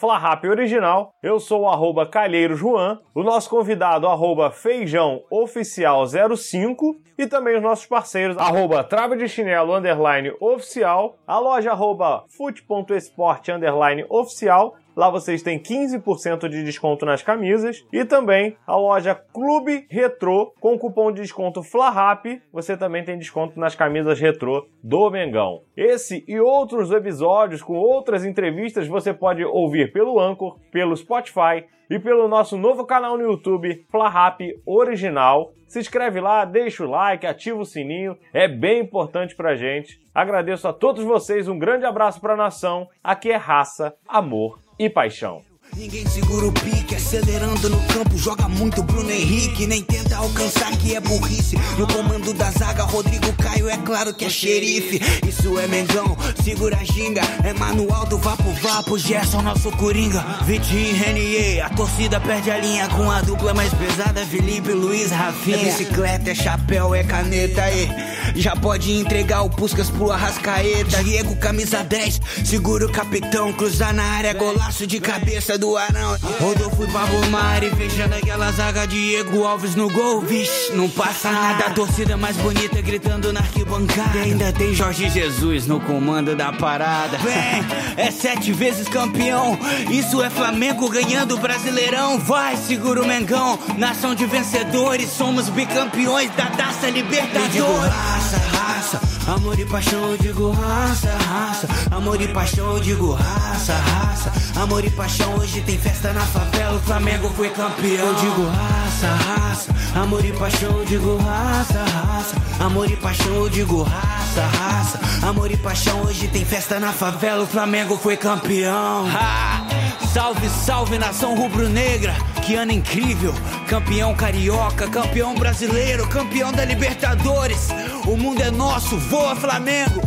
[0.48, 1.14] Original.
[1.24, 3.00] Eu sou o arroba Calheiro Juan.
[3.16, 6.98] O nosso convidado, arroba Feijão Oficial 05.
[7.18, 11.18] E também os nossos parceiros, arroba Trava de Chinelo, underline oficial.
[11.26, 14.76] A loja, arroba fute.esporte, underline oficial.
[15.00, 20.78] Lá vocês têm 15% de desconto nas camisas e também a loja Clube Retro com
[20.78, 25.62] cupom de desconto FLARAP, você também tem desconto nas camisas retrô do Mengão.
[25.78, 31.98] Esse e outros episódios com outras entrevistas você pode ouvir pelo Anchor, pelo Spotify e
[31.98, 35.54] pelo nosso novo canal no YouTube, FlaRap Original.
[35.66, 39.98] Se inscreve lá, deixa o like, ativa o sininho, é bem importante pra gente.
[40.14, 42.90] Agradeço a todos vocês, um grande abraço pra nação.
[43.02, 45.49] Aqui é raça, amor e paixão.
[45.78, 50.96] Ninguém segura o pique, acelerando no campo, joga muito Bruno Henrique, nem tenta alcançar que
[50.96, 51.56] é burrice.
[51.78, 55.00] No comando da zaga, Rodrigo Caio, é claro que é xerife.
[55.28, 60.20] Isso é Mengão, segura a ginga, é manual do Vapo Vapo, Gerson, nosso Coringa.
[60.44, 65.58] Vitinho Renier, a torcida perde a linha com a dupla mais pesada, Felipe, Luiz, Rafinha.
[65.58, 67.88] É bicicleta, é chapéu, é caneta, aí.
[68.36, 71.04] Já pode entregar o Puscas pro Arrascaeta.
[71.04, 76.18] Diego, camisa 10, segura o capitão, cruzar na área, golaço de cabeça do Arão.
[76.40, 78.88] Rodolfo e Pablo Mari, fechando aquela zaga.
[78.88, 81.66] Diego Alves no gol, vixe, não passa nada.
[81.66, 84.18] A torcida mais bonita gritando na arquibancada.
[84.18, 87.18] E ainda tem Jorge Jesus no comando da parada.
[87.18, 87.66] Vem,
[87.98, 89.60] é sete vezes campeão.
[89.92, 92.18] Isso é Flamengo ganhando o Brasileirão.
[92.20, 93.60] Vai, segura o Mengão.
[93.78, 97.94] Nação de vencedores, somos bicampeões da Taça Libertadores.
[97.94, 101.68] Raça, raça, amor e paixão, eu digo raça, raça.
[101.92, 104.32] Amor e paixão, eu digo raça, raça.
[104.60, 106.78] Amor e paixão, hoje tem festa na favela.
[106.78, 108.08] O Flamengo foi campeão.
[108.08, 109.76] Eu digo raça, raça.
[109.96, 112.36] Amor e paixão, eu digo raça, raça.
[112.60, 115.00] Amor e paixão, eu digo raça, raça.
[115.28, 117.44] Amor e paixão, hoje tem festa na favela.
[117.44, 119.08] O Flamengo foi campeão.
[119.08, 119.89] Ha!
[120.14, 123.32] Salve, salve nação rubro-negra, que ano incrível!
[123.68, 127.68] Campeão carioca, campeão brasileiro, campeão da Libertadores.
[128.08, 130.02] O mundo é nosso, voa Flamengo!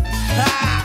[0.45, 0.82] Ah!